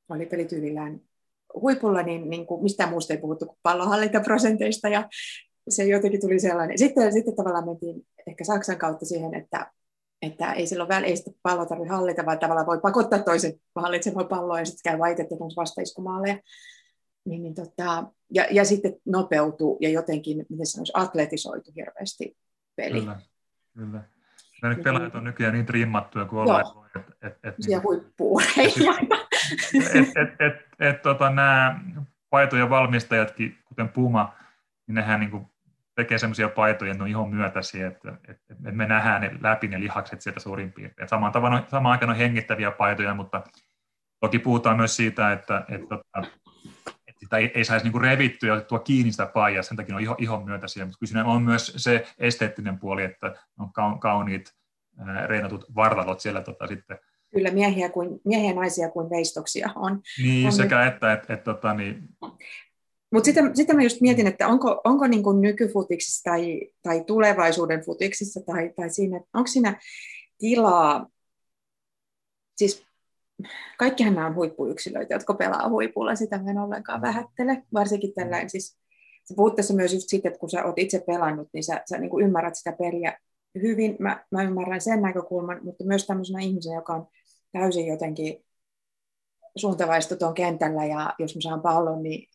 [0.09, 1.01] oli pelityylillään
[1.61, 5.09] huipulla, niin, niin kuin mistään muusta ei puhuttu kuin pallonhallintaprosenteista ja
[5.69, 6.77] se jotenkin tuli sellainen.
[6.77, 9.71] Sitten, sitten tavallaan mentiin ehkä Saksan kautta siihen, että,
[10.21, 14.27] että ei silloin väliä, ei sitä palloa tarvitse hallita, vaan tavallaan voi pakottaa toisen hallitsemaan
[14.27, 16.39] palloa ja sitten käy vaitettu vastaiskumaaleja.
[17.25, 18.03] Niin, niin tota,
[18.33, 22.37] ja, ja sitten nopeutuu ja jotenkin, miten sanoisi, atletisoitu hirveästi
[22.75, 22.99] peli.
[22.99, 23.21] Kyllä,
[23.77, 24.14] kyllä.
[24.63, 26.63] Nyt pelaajat on nykyään niin trimmattuja kuin ollaan.
[26.95, 27.55] Että et, et,
[29.73, 31.79] niin, et, et, et, et, et, tota, nämä
[32.29, 34.33] paitojen valmistajatkin, kuten Puma,
[34.87, 35.45] niin nehän niin kuin
[35.95, 39.67] tekee semmoisia paitoja, että ne on ihon myötäisiä, että, että, että me nähdään ne läpi
[39.67, 41.09] ne lihakset sieltä suurin piirtein.
[41.09, 43.43] Samaan, tavan, samaan aikaan on hengittäviä paitoja, mutta
[44.19, 46.31] toki puhutaan myös siitä, että, että, että,
[47.25, 50.15] sitä ei, ei saisi niin revittyä ja otettua kiinni sitä paijaa, sen takia on ihon,
[50.19, 54.53] ihon myötäisiä, mutta kyllä on myös se esteettinen puoli, että on kauniit
[55.25, 56.97] reinatut vartalot siellä tota, sitten.
[57.33, 60.01] Kyllä miehiä, kuin, miehiä ja naisia kuin veistoksia on.
[60.23, 60.53] Niin, on.
[60.53, 62.03] sekä että, että, että, että niin...
[63.11, 67.85] Mutta sitten, sitten mä just mietin, että onko, onko niin kuin nykyfutiksissa tai, tai tulevaisuuden
[67.85, 69.79] futiksissa tai, tai siinä, onko siinä
[70.37, 71.07] tilaa,
[72.55, 72.85] siis
[73.77, 78.77] kaikkihan nämä on huippuyksilöitä, jotka pelaa huipulla, sitä mä en ollenkaan vähättele, varsinkin tällainen siis
[79.29, 81.97] Sä puhut tässä myös just siitä, että kun sä oot itse pelannut, niin sä, sä
[81.97, 83.17] niin kuin ymmärrät sitä peliä
[83.61, 83.95] hyvin.
[83.99, 87.07] Mä, mä ymmärrän sen näkökulman, mutta myös tämmöisenä ihmisenä, joka on
[87.51, 88.45] täysin jotenkin
[89.55, 92.29] suuntavaistuton kentällä ja jos mä saan pallon, niin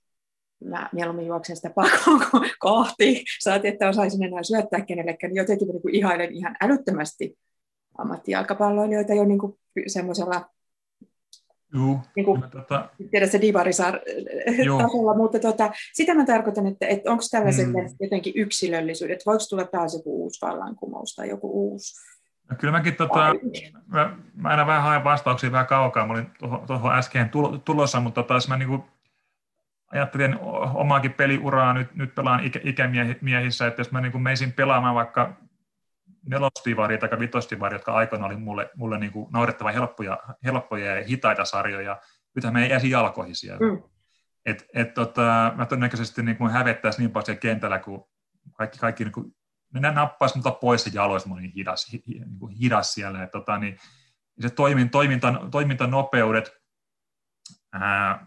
[0.64, 3.24] mä mieluummin juoksen sitä pakoon kohti.
[3.40, 5.32] Saati, että osaisin enää syöttää kenellekään.
[5.32, 7.38] Niin jotenkin mä niin ihailen ihan älyttömästi
[7.98, 9.40] ammattijalkapalloilijoita jo niin
[9.86, 10.50] semmoisella
[11.74, 12.88] Joo, niin kuin, tota...
[13.10, 17.74] tiedä se divarisar-tasolla, mutta tota, sitä mä tarkoitan, että, että onko tällaiset mm.
[18.00, 21.94] jotenkin yksilöllisyydet, voiko tulla taas joku uusi vallankumous tai joku uusi?
[22.50, 23.34] No kyllä mäkin, tota,
[23.86, 26.30] mä, mä aina vähän haen vastauksia vähän kaukaa, mä olin
[26.66, 27.30] tuohon äsken
[27.64, 28.84] tulossa, mutta taas mä niinku
[29.92, 30.38] ajattelin
[30.74, 35.36] omaakin peliuraa, nyt, nyt pelaan ikä, ikämiehissä, että jos mä niinku meisin pelaamaan vaikka
[36.26, 42.00] nelostivari tai vitostivari, jotka aikoina oli mulle, mulle niinku naurettavan helppoja, helppoja ja hitaita sarjoja,
[42.34, 43.66] nythän me ei jäisi jalkoihin siellä.
[43.66, 43.82] Mm.
[44.46, 48.08] Et, et tota, mä todennäköisesti niin hävettäisi niin paljon siellä kentällä, kun
[48.52, 49.32] kaikki, kaikki niin
[49.72, 53.22] ne nappaisi mutta pois se jaloista, mä olin hidas, hi, niin kuin hidas siellä.
[53.22, 53.78] Et, tota, niin,
[54.40, 56.52] se toimin, toiminta, toimintanopeudet
[57.72, 58.26] ää,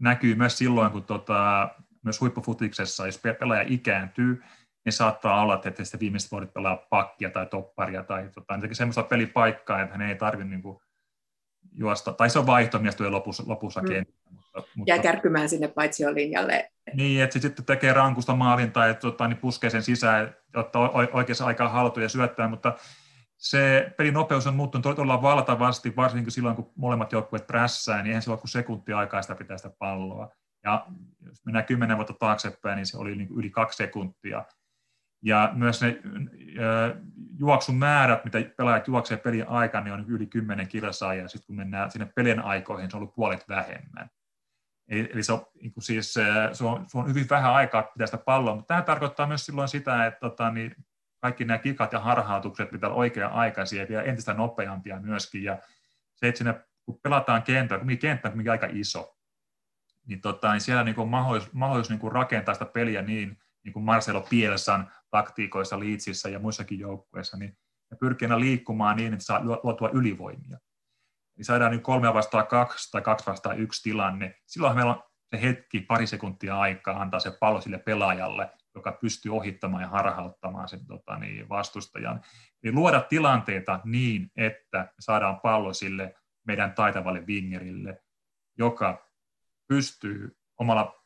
[0.00, 1.68] näkyy myös silloin, kun tota,
[2.02, 4.42] myös huippufutiksessa, jos pelaaja ikääntyy,
[4.84, 9.82] niin saattaa olla, että sitten viimeiset vuodet pelaa pakkia tai topparia tai tota, semmoista pelipaikkaa,
[9.82, 10.78] että hän ei tarvitse niin kuin,
[11.72, 13.88] juosta, tai se on vaihtomies tulee lopussa, lopussa mm.
[14.30, 16.70] Mutta, mutta, Jää kärkymään sinne paitsi linjalle.
[16.94, 20.78] Niin, että se sitten tekee rankusta maalin tai tota, niin puskee sen sisään, jotta
[21.12, 22.74] oikeassa aikaa haltuja ja syöttää, mutta
[23.36, 28.22] se pelin nopeus on muuttunut todella valtavasti, varsinkin silloin, kun molemmat joukkueet prässää, niin eihän
[28.22, 30.28] silloin, kun sekuntia aikaa sitä pitää sitä palloa.
[30.64, 30.86] Ja
[31.26, 34.44] jos mennään kymmenen vuotta taaksepäin, niin se oli niin yli kaksi sekuntia.
[35.22, 36.00] Ja myös ne
[37.38, 41.56] juoksun määrät, mitä pelaajat juoksee pelin aikana, niin on yli 10 kilsaa, ja sitten kun
[41.56, 44.10] mennään sinne pelin aikoihin, se on ollut puolet vähemmän.
[44.88, 48.18] Eli se on, niin kuin siis, se, on, se on hyvin vähän aikaa pitää sitä
[48.18, 50.74] palloa, mutta tämä tarkoittaa myös silloin sitä, että tota, niin
[51.20, 55.42] kaikki nämä kikat ja harhautukset pitää olla oikea-aikaisia ja entistä nopeampia myöskin.
[55.42, 55.58] Ja
[56.14, 59.16] se, että siinä, kun pelataan kentällä, kun kenttä on aika iso,
[60.06, 63.38] niin, tota, niin siellä niin kuin on mahdollisuus, mahdollisuus niin kuin rakentaa sitä peliä niin,
[63.64, 67.56] niin kuin Marcelo Pielsan taktiikoissa Liitsissä ja muissakin joukkueissa, niin
[67.90, 70.58] ja pyrkii aina liikkumaan niin, että saa luotua ylivoimia.
[71.36, 74.34] Niin saadaan niin kolme vastaan kaksi tai kaksi vastaan yksi tilanne.
[74.46, 79.36] Silloin meillä on se hetki, pari sekuntia aikaa antaa se pallo sille pelaajalle, joka pystyy
[79.36, 82.20] ohittamaan ja harhauttamaan sen tota, niin, vastustajan.
[82.62, 86.14] Eli luoda tilanteita niin, että saadaan pallo sille
[86.46, 88.02] meidän taitavalle vingerille,
[88.58, 89.10] joka
[89.68, 90.99] pystyy omalla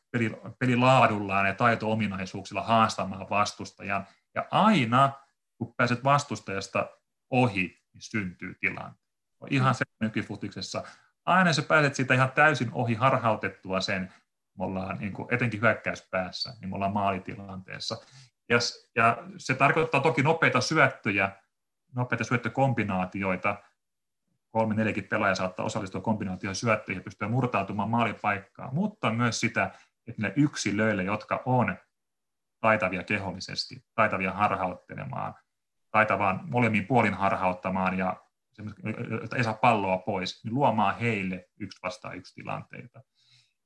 [0.59, 4.07] pelilaadullaan ja taito-ominaisuuksilla haastamaan vastustajan.
[4.35, 5.11] Ja aina,
[5.57, 6.89] kun pääset vastustajasta
[7.29, 8.95] ohi, niin syntyy tilanne.
[9.39, 10.83] On ihan se nykifutiksessa.
[11.25, 14.13] Aina sä pääset siitä ihan täysin ohi harhautettua sen,
[14.57, 17.97] me ollaan niin kuin etenkin hyökkäyspäässä, niin me ollaan maalitilanteessa.
[18.49, 18.57] Ja,
[18.95, 21.31] ja se tarkoittaa toki nopeita syöttöjä,
[21.95, 23.63] nopeita syöttökombinaatioita,
[24.49, 29.71] kolme, neljäkin pelaaja saattaa osallistua kombinaatioon syöttöihin ja pystyä murtautumaan maalipaikkaan, mutta myös sitä,
[30.07, 31.77] että ne yksilöille, jotka on
[32.59, 35.33] taitavia kehollisesti, taitavia harhauttelemaan,
[35.91, 38.21] taitavaan molemmin puolin harhauttamaan ja
[39.23, 43.01] että ei saa palloa pois, niin luomaan heille yksi vastaan yksi tilanteita.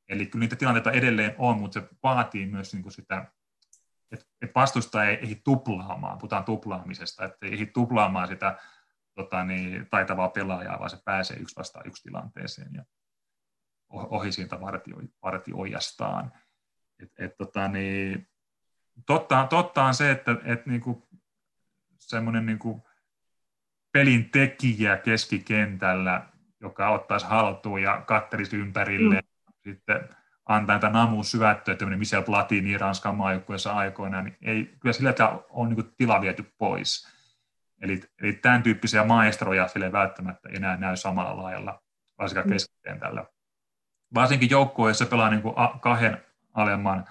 [0.09, 3.25] Eli kyllä niitä tilanteita edelleen on, mutta se vaatii myös niin kuin sitä,
[4.11, 4.25] että
[4.55, 8.57] vastustaja ei ehdi tuplaamaan, puhutaan tuplaamisesta, että ei ehdi tuplaamaan sitä
[9.15, 12.85] tota, niin, taitavaa pelaajaa, vaan se pääsee yksi vastaan yksi tilanteeseen ja
[13.89, 16.31] ohi siitä vartio, vartioijastaan.
[17.03, 18.27] Et, et, tota, niin,
[19.05, 21.07] totta, totta on se, että et, niinku,
[21.97, 22.87] semmoinen niinku,
[23.91, 26.25] pelin tekijä keskikentällä,
[26.61, 29.53] joka ottaisi haltuun ja katterisi ympärille, mm.
[29.71, 30.09] sitten
[30.45, 35.13] antaa näitä namu syöttöä, tämmöinen Michel Platini Ranskan maajoukkueessa aikoinaan, niin ei, kyllä sillä
[35.49, 37.19] on niin tila viety pois
[37.81, 41.83] Eli, eli tämän tyyppisiä maestroja sille välttämättä enää näy samalla lailla,
[42.17, 42.53] varsinkaan mm.
[42.53, 43.25] keskikentällä.
[44.13, 47.05] Varsinkin joukkueessa pelaa niin kuin kahden alemman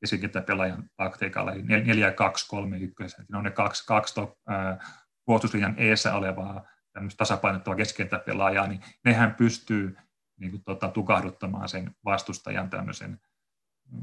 [0.00, 4.78] keskikenttäpelaajan taktiikalla, eli 4 2 3 1 Siinä on ne kaksi, kaksi äh,
[5.24, 6.66] puolustuslinjan eessä olevaa
[7.16, 9.96] tasapainottavaa keskikenttäpelaajaa, niin nehän pystyy
[10.40, 13.20] niin kuin, tota, tukahduttamaan sen vastustajan tämmöisen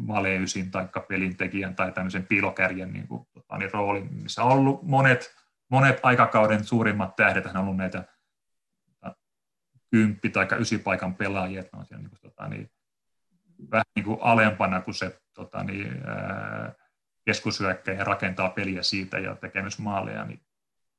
[0.08, 5.36] valeysin tai pelintekijän tai tämmöisen piilokärjen niin kuin, tota, niin roolin, missä on ollut monet
[5.72, 8.04] monet aikakauden suurimmat tähdet on ollut näitä
[9.96, 12.72] kymppi- tai ysipaikan pelaajia, että ne on siellä niin kuin, tota, niin,
[13.72, 16.02] vähän niin kuin alempana kuin se tota, niin,
[17.26, 20.42] keskusyökkäjä rakentaa peliä siitä ja tekee myös maaleja, niin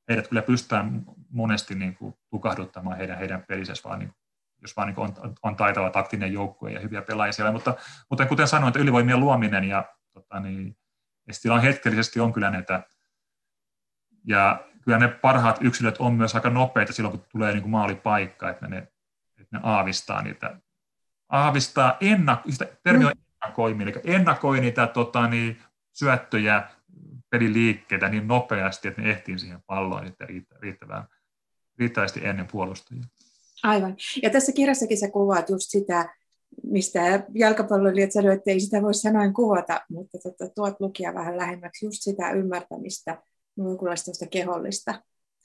[0.09, 4.13] heidät kyllä pystytään monesti niin kuin, tukahduttamaan heidän, heidän pelisessä, vaan niin,
[4.61, 7.51] jos vaan niin kuin on, on taitava taktinen joukkue ja hyviä pelaajia siellä.
[7.51, 7.75] Mutta,
[8.09, 10.77] mutta kuten sanoin, että ylivoimien luominen ja, tota, niin,
[11.51, 12.83] on hetkellisesti on kyllä näitä
[14.27, 18.49] ja kyllä ne parhaat yksilöt on myös aika nopeita silloin, kun tulee niin kuin maalipaikka,
[18.49, 18.77] että ne,
[19.41, 20.57] että ne aavistaa niitä.
[21.29, 23.11] Aavistaa, ennak, sitä termi on
[23.43, 25.61] ennakoiminen, eli ennakoi niitä tota, niin,
[25.93, 26.67] syöttöjä,
[27.29, 30.27] peliliikkeitä niin nopeasti, että ne ehtii siihen palloon sitten
[30.61, 31.07] riittävän,
[31.79, 33.03] riittävästi ennen puolustajia.
[33.63, 33.95] Aivan.
[34.23, 36.15] Ja tässä kirjassakin sä kuvaat just sitä,
[36.63, 36.99] mistä
[37.33, 42.01] jalkapalloilijat sanoivat, että ei sitä voi sanoin kuvata, mutta tota, tuot lukia vähän lähemmäksi just
[42.01, 43.21] sitä ymmärtämistä,
[43.57, 45.01] jonkunlaista kehollista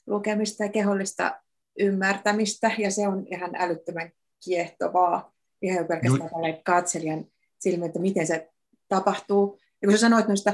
[0.07, 1.41] lukemista ja kehollista
[1.79, 4.11] ymmärtämistä, ja se on ihan älyttömän
[4.45, 7.25] kiehtovaa, ihan pelkästään tälle katselijan
[7.59, 8.49] silmin, että miten se
[8.87, 9.59] tapahtuu.
[9.81, 10.49] Ja kun sä sanoit noista,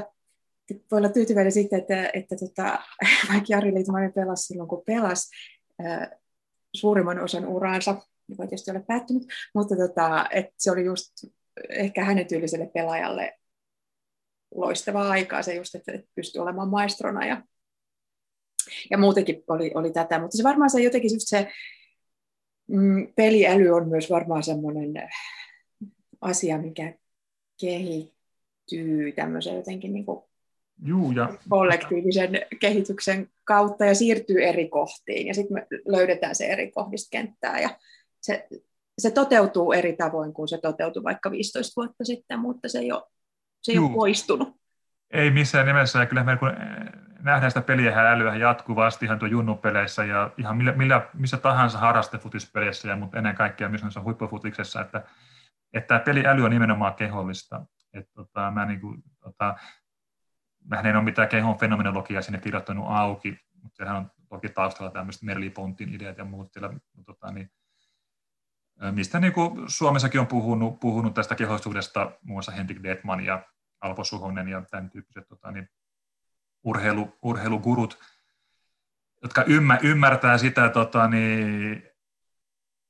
[0.70, 2.78] että voi olla tyytyväinen sitten, että, että tota,
[3.28, 5.30] vaikka Jari Liitmanen pelasi silloin, kun pelasi
[5.86, 6.10] äh,
[6.76, 7.96] suurimman osan uraansa,
[8.28, 11.12] joka tietysti ole päättynyt, mutta tota, että se oli just
[11.68, 13.38] ehkä hänen tyyliselle pelaajalle
[14.54, 17.42] loistavaa aikaa se just, että pystyi olemaan maestrona ja,
[18.90, 21.48] ja muutenkin oli, oli tätä, mutta se varmaan se jotenkin just se
[22.66, 24.92] mm, peliäly on myös varmaan semmoinen
[26.20, 26.94] asia, mikä
[27.60, 30.22] kehittyy tämmöisen jotenkin niin kuin
[30.84, 31.34] Juu, ja...
[31.48, 32.30] kollektiivisen
[32.60, 35.26] kehityksen kautta ja siirtyy eri kohtiin.
[35.26, 37.78] Ja sitten me löydetään se eri kohdista kenttää ja
[38.20, 38.46] se,
[38.98, 43.02] se toteutuu eri tavoin kuin se toteutui vaikka 15 vuotta sitten, mutta se ei ole
[43.66, 43.86] se ei Juu.
[43.86, 44.56] ole poistunut.
[45.10, 46.56] Ei missään nimessä, ja kyllä me kun eh,
[47.20, 52.88] nähdään sitä peliä älyä jatkuvasti ihan tuo junnupeleissä ja ihan millä, millä, missä tahansa harrastefutispelissä,
[52.88, 55.02] ja, mutta ennen kaikkea myös noissa huippufutiksessa, että,
[55.72, 57.62] että tämä peliäly on nimenomaan kehollista.
[57.94, 59.56] Että, tota, mä niin kuin, tota,
[60.64, 65.22] mähän en ole mitään kehon fenomenologiaa sinne kirjoittanut auki, mutta sehän on toki taustalla tämmöiset
[65.22, 66.70] Merli Pontin ideat ja muut siellä,
[67.06, 67.50] tota, niin,
[68.90, 73.42] mistä niin kuin Suomessakin on puhunut, puhunut tästä kehoisuudesta, muun muassa Henrik Detman ja
[73.80, 75.68] Alpo Suhonen ja tämän tyyppiset tota, niin,
[76.64, 77.98] urheilu, urheilugurut,
[79.22, 81.82] jotka ymmär, ymmärtää sitä tota, niin,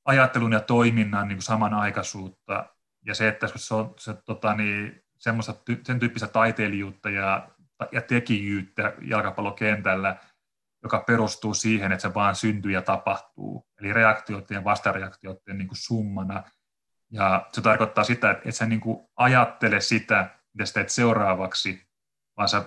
[0.05, 2.65] ajattelun ja toiminnan niin samanaikaisuutta
[3.05, 7.49] ja se, että se on se, tota, niin, semmoista, sen tyyppistä taiteilijuutta ja,
[7.91, 10.15] ja tekijyyttä jalkapallokentällä,
[10.83, 13.67] joka perustuu siihen, että se vaan syntyy ja tapahtuu.
[13.79, 16.43] Eli reaktioiden ja vastareaktioiden niin kuin summana.
[17.11, 21.87] Ja se tarkoittaa sitä, että et sä niin kuin ajattele sitä, mitä sä teet seuraavaksi,
[22.37, 22.65] vaan sä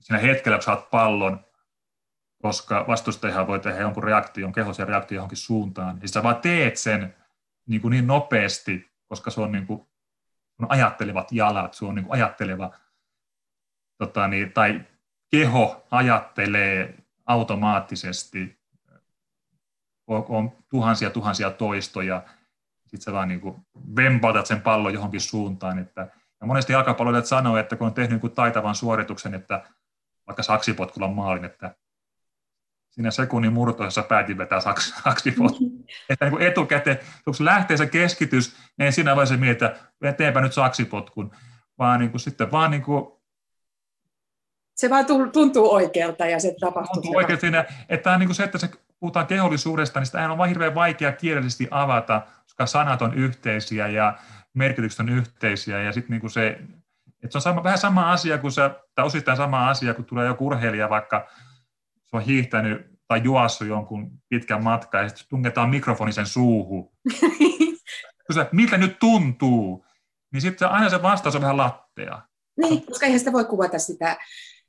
[0.00, 1.44] siinä hetkellä, kun saat pallon,
[2.42, 7.16] koska vastustajahan voi tehdä jonkun reaktion, kehollisen reaktion johonkin suuntaan, niin sä vaan teet sen
[7.66, 9.86] niin, kuin niin nopeasti, koska se on niin kuin,
[10.58, 12.70] on ajattelevat jalat, se on niin kuin ajatteleva,
[13.98, 14.80] tota niin, tai
[15.30, 18.62] keho ajattelee automaattisesti,
[20.06, 22.22] on, tuhansia tuhansia toistoja,
[22.82, 23.56] sitten sä vaan niin kuin
[23.96, 28.32] vempautat sen pallon johonkin suuntaan, että ja monesti jalkapalloilijat sanoo, että kun on tehnyt niin
[28.32, 29.64] taitavan suorituksen, että
[30.26, 31.74] vaikka saksipotkulla maalin, että
[32.90, 35.64] siinä sekunnin murtoissa päätin vetää saks, saksipotku.
[36.10, 41.30] että niin etukäteen, kun lähtee se keskitys, niin siinä vaiheessa mietitä, että teenpä nyt saksipotkun,
[41.78, 43.06] vaan niin kuin sitten vaan niin kuin
[44.74, 46.94] se vaan tuntuu oikealta ja se tapahtuu.
[46.94, 48.70] Tuntuu oikealta siinä, että tämä on niin kuin se, että se
[49.00, 54.18] puhutaan kehollisuudesta, niin sitä on vain hirveän vaikea kielellisesti avata, koska sanat on yhteisiä ja
[54.54, 56.58] merkitykset on yhteisiä ja sitten niin se,
[57.22, 60.26] että se on sama, vähän sama asia kuin se, tai osittain sama asia, kun tulee
[60.26, 61.28] joku urheilija vaikka,
[62.04, 66.92] se on hiihtänyt tai juossut jonkun pitkän matkan ja sitten tungetaan mikrofoni sen suuhun.
[68.34, 69.86] se, miltä nyt tuntuu,
[70.32, 72.22] niin sitten aina se vastaus on vähän lattea.
[72.56, 74.16] Niin, koska eihän sitä voi kuvata sitä.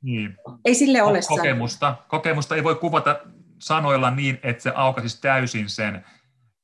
[0.02, 0.36] Niin.
[0.64, 1.96] Ei sille ole kokemusta.
[2.08, 3.20] Kokemusta ei voi kuvata
[3.58, 6.04] sanoilla niin, että se aukaisi täysin sen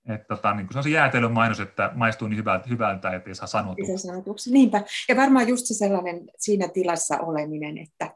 [0.08, 3.30] että tota, niin kuin se on se jäätelön mainos, että maistuu niin hyvältä, hyvältä että
[3.30, 3.98] ei saa sanotuksi.
[3.98, 4.52] sanotuksi.
[4.52, 4.84] Niinpä.
[5.08, 8.14] Ja varmaan just se sellainen siinä tilassa oleminen, että,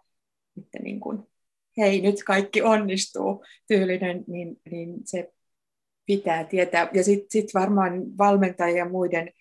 [0.58, 1.22] että niin kuin,
[1.76, 5.32] hei, nyt kaikki onnistuu tyylinen, niin, niin se
[6.06, 6.88] pitää tietää.
[6.92, 9.32] Ja sitten sit varmaan valmentajien ja muiden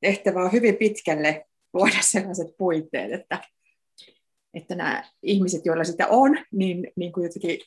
[0.00, 3.42] tehtävä on hyvin pitkälle luoda sellaiset puitteet, että,
[4.54, 7.58] että nämä ihmiset, joilla sitä on, niin, niin kuin jotenkin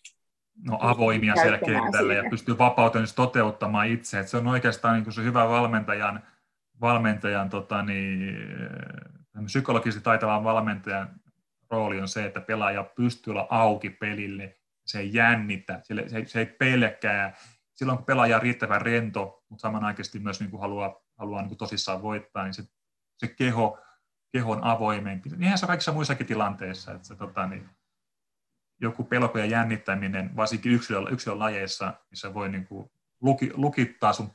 [0.64, 4.20] no, avoimia siellä kentällä ja pystyy vapautensa toteuttamaan itse.
[4.20, 6.24] Et se on oikeastaan niin se hyvä valmentajan,
[6.82, 8.36] valmentajan tota, niin,
[9.46, 11.10] psykologisesti taitavan valmentajan
[11.70, 16.40] rooli on se, että pelaaja pystyy olla auki pelille, se ei jännitä, se, se, se
[16.40, 17.34] ei pelkää.
[17.74, 21.58] Silloin kun pelaaja on riittävän rento, mutta samanaikaisesti myös niin kuin haluaa, haluaa niin kuin
[21.58, 22.64] tosissaan voittaa, niin se,
[23.18, 23.80] se keho,
[24.32, 25.30] kehon avoimempi.
[25.30, 27.70] Niinhän se on kaikissa muissakin tilanteissa, että se, tota, niin,
[28.82, 34.32] joku pelko ja jännittäminen, varsinkin yksilö, yksilölajeissa, niin se voi niin kuin luki, lukittaa sun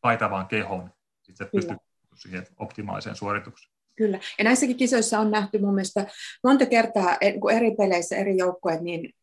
[0.00, 0.90] taitavaan kehon,
[1.22, 1.76] sitten pystyy
[2.14, 3.72] siihen optimaaliseen suoritukseen.
[3.96, 6.06] Kyllä, ja näissäkin kisoissa on nähty mun mielestä
[6.44, 7.16] monta kertaa
[7.52, 9.14] eri peleissä eri joukkueet, niin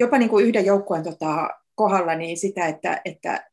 [0.00, 3.50] jopa niin kuin yhden joukkueen tota, kohdalla niin sitä, että, että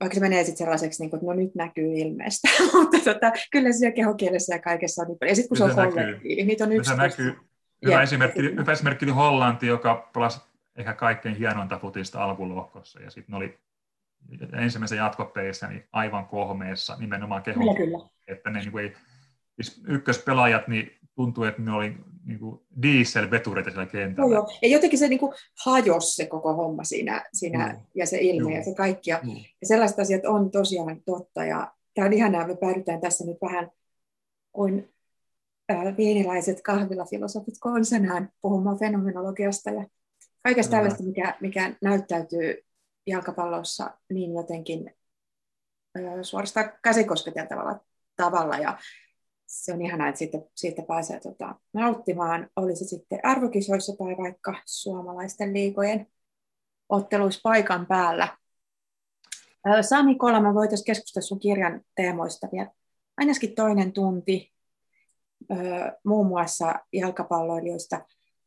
[0.00, 3.72] vaikka se menee sitten sellaiseksi, niin kuin, että no nyt näkyy ilmeestä, mutta tota, kyllä
[3.72, 5.30] siellä kehokielessä ja kaikessa on niin paljon.
[5.30, 6.90] Ja sitten kun se, se on kollektiivi, niitä on yksi.
[6.90, 7.36] Se näkyy,
[7.84, 10.40] Hyvä, esimerkki, hyvä esimerkki oli Hollanti, joka pelasi
[10.76, 13.58] ehkä kaikkein hienointa futista alkulohkossa, ja sitten oli
[14.52, 17.66] ensimmäisen jatkopelissä niin aivan kohmeessa nimenomaan kehon,
[18.28, 18.92] että ne niin ei,
[19.60, 24.34] siis ykköspelaajat niin tuntui, että ne oli niin kuin dieselvetureita siellä kentällä.
[24.34, 24.58] Joo, joo.
[24.62, 27.80] Ja jotenkin se niin kuin hajosi se koko homma siinä, siinä mm.
[27.94, 28.56] ja se ilme mm.
[28.56, 29.10] ja se kaikki.
[29.10, 29.36] Ja, mm.
[29.36, 31.44] ja sellaiset asiat on tosiaan totta.
[31.44, 33.70] Ja tämä on ihanaa, me päädytään tässä nyt vähän
[34.52, 34.95] kuin
[35.96, 39.86] viiniläiset kahvilafilosofit konsenään puhumaan fenomenologiasta ja
[40.42, 42.64] kaikesta tällaista, mikä, mikä näyttäytyy
[43.06, 44.94] jalkapallossa niin jotenkin
[46.22, 47.80] suorastaan käsikosketeltavalla
[48.16, 48.56] tavalla.
[48.56, 48.78] Ja
[49.46, 54.54] se on ihanaa, että siitä, siitä pääsee tota, nauttimaan, oli se sitten arvokisoissa tai vaikka
[54.64, 56.06] suomalaisten liikojen
[56.88, 58.28] otteluissa paikan päällä.
[59.80, 62.70] Sami Kolama, voitaisiin keskustella sun kirjan teemoista vielä
[63.16, 64.55] ainakin toinen tunti
[66.04, 68.00] muun muassa jalkapalloilijoista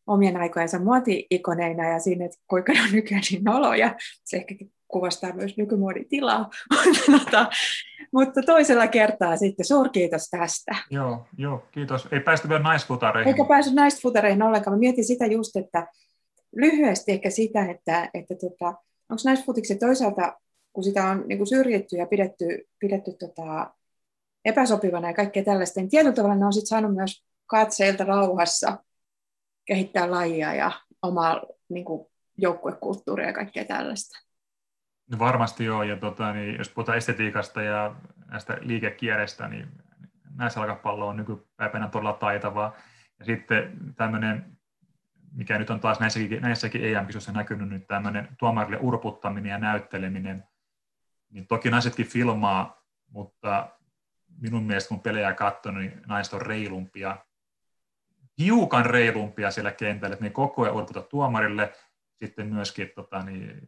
[0.07, 3.95] omien aikojensa muoti-ikoneina ja siinä, että kuinka ne on nykyään niin noloja.
[4.23, 4.55] Se ehkä
[4.87, 6.49] kuvastaa myös nykymuodin tilaa.
[7.11, 7.49] mutta,
[8.13, 10.75] mutta toisella kertaa sitten suurkiitos tästä.
[10.89, 12.07] Joo, joo, kiitos.
[12.11, 13.27] Ei päästy vielä naisfutareihin.
[13.33, 14.77] Eikä päässyt naisfutareihin ollenkaan.
[14.77, 15.87] Mä mietin sitä just, että
[16.55, 18.67] lyhyesti ehkä sitä, että, että tota,
[19.09, 20.37] onko naisfutiksi toisaalta,
[20.73, 23.73] kun sitä on niin kuin syrjitty ja pidetty, pidetty tota,
[24.45, 28.83] epäsopivana ja kaikkea tällaista, niin tietyllä tavalla ne on sitten saanut myös katseilta rauhassa
[29.65, 30.71] kehittää lajia ja
[31.01, 32.09] omaa niin kuin,
[32.41, 34.19] joukkuekulttuuria ja kaikkea tällaista.
[35.11, 37.95] No varmasti joo, ja tota, niin, jos puhutaan estetiikasta ja
[38.27, 39.67] näistä liikekierrestä, niin
[40.35, 42.75] naisjalkapallo on nykypäivänä todella taitavaa.
[43.19, 44.57] Ja sitten tämmöinen,
[45.31, 50.43] mikä nyt on taas näissäkin, näissäkin EM-kisoissa näkynyt nyt tämmöinen tuomarille urputtaminen ja näytteleminen,
[51.29, 53.78] niin toki naisetkin filmaa, mutta
[54.41, 57.17] minun mielestä kun pelejä katsonut, niin naiset on reilumpia,
[58.39, 61.73] hiukan reilumpia siellä kentällä, että ne koko ajan urputa tuomarille,
[62.23, 63.61] sitten myöskin, tota, niin,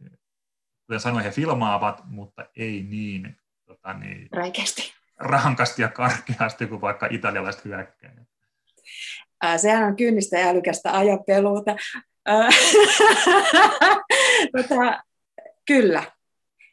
[0.86, 4.92] kuten sanoin, he filmaavat, mutta ei niin, tota, niin Räikeästi.
[5.18, 8.14] rankasti ja karkeasti kuin vaikka italialaiset hyökkäjät.
[9.56, 11.76] Sehän on kynnistä ja älykästä ajapeluuta.
[14.56, 15.02] tota,
[15.66, 16.04] kyllä.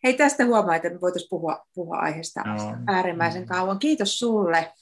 [0.04, 2.78] Hei, tästä huomaa, että me voitaisiin puhua, puhua aiheesta no.
[2.88, 3.80] äärimmäisen kauan.
[3.80, 4.74] Kiitos sulle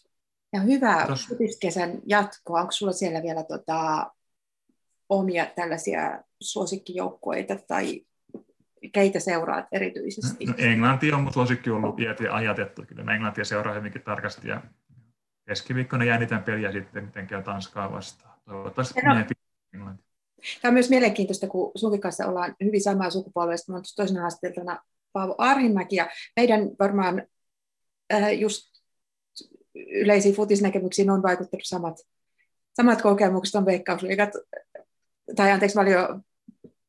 [0.53, 2.61] ja hyvää futiskesän jatkoa.
[2.61, 4.11] Onko sulla siellä vielä tota,
[5.09, 8.01] omia tällaisia suosikkijoukkueita tai
[8.93, 10.45] keitä seuraat erityisesti?
[10.45, 12.83] No, Englanti on mun suosikki ollut ja ajatettu.
[12.87, 14.61] Kyllä mä Englantia seuraa hyvinkin tarkasti ja
[15.47, 18.39] keskiviikkona jännitän peliä sitten, miten käy Tanskaa vastaan.
[18.45, 19.13] Toivottavasti no.
[19.13, 19.27] menee
[19.73, 20.03] Englanti.
[20.61, 23.71] Tämä on myös mielenkiintoista, kun sunkin kanssa ollaan hyvin samaa sukupolvesta.
[23.71, 24.79] Mä toisena haastateltana
[25.17, 27.27] Paavo Arhimäki ja meidän varmaan
[28.13, 28.63] äh, just
[29.75, 31.97] yleisiin futisnäkemyksiin on vaikuttanut samat,
[32.73, 34.29] samat kokemukset on veikkausliigat,
[35.35, 36.19] tai anteeksi valio,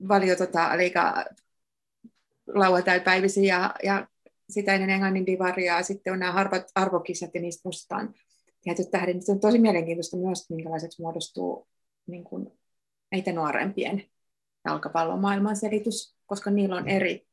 [0.08, 1.24] valio tota, liiga
[2.46, 4.06] lauantai-päivisin ja, ja
[4.50, 8.14] sitä ennen Englannin divaria sitten on nämä harvat arvokisat ja niistä muistetaan
[8.62, 9.22] tietyt tähden.
[9.22, 11.68] Se on tosi mielenkiintoista myös, minkälaiseksi muodostuu
[12.06, 12.52] niin kuin
[13.10, 14.04] meitä nuorempien
[14.64, 17.26] jalkapallomaailman selitys, koska niillä on eri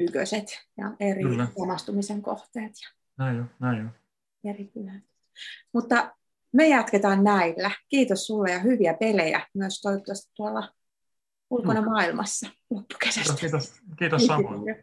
[0.00, 0.46] yköset
[0.76, 1.22] ja eri
[1.56, 2.72] omastumisen kohteet.
[2.82, 2.88] Ja
[3.18, 3.88] näin jo, näin jo.
[4.50, 5.02] Eri pyhät.
[5.72, 6.16] Mutta
[6.52, 7.70] me jatketaan näillä.
[7.88, 10.72] Kiitos sulle ja hyviä pelejä myös toivottavasti tuolla
[11.50, 13.34] ulkona maailmassa loppukesästä.
[13.40, 14.76] Kiitos, kiitos, kiitos samoin.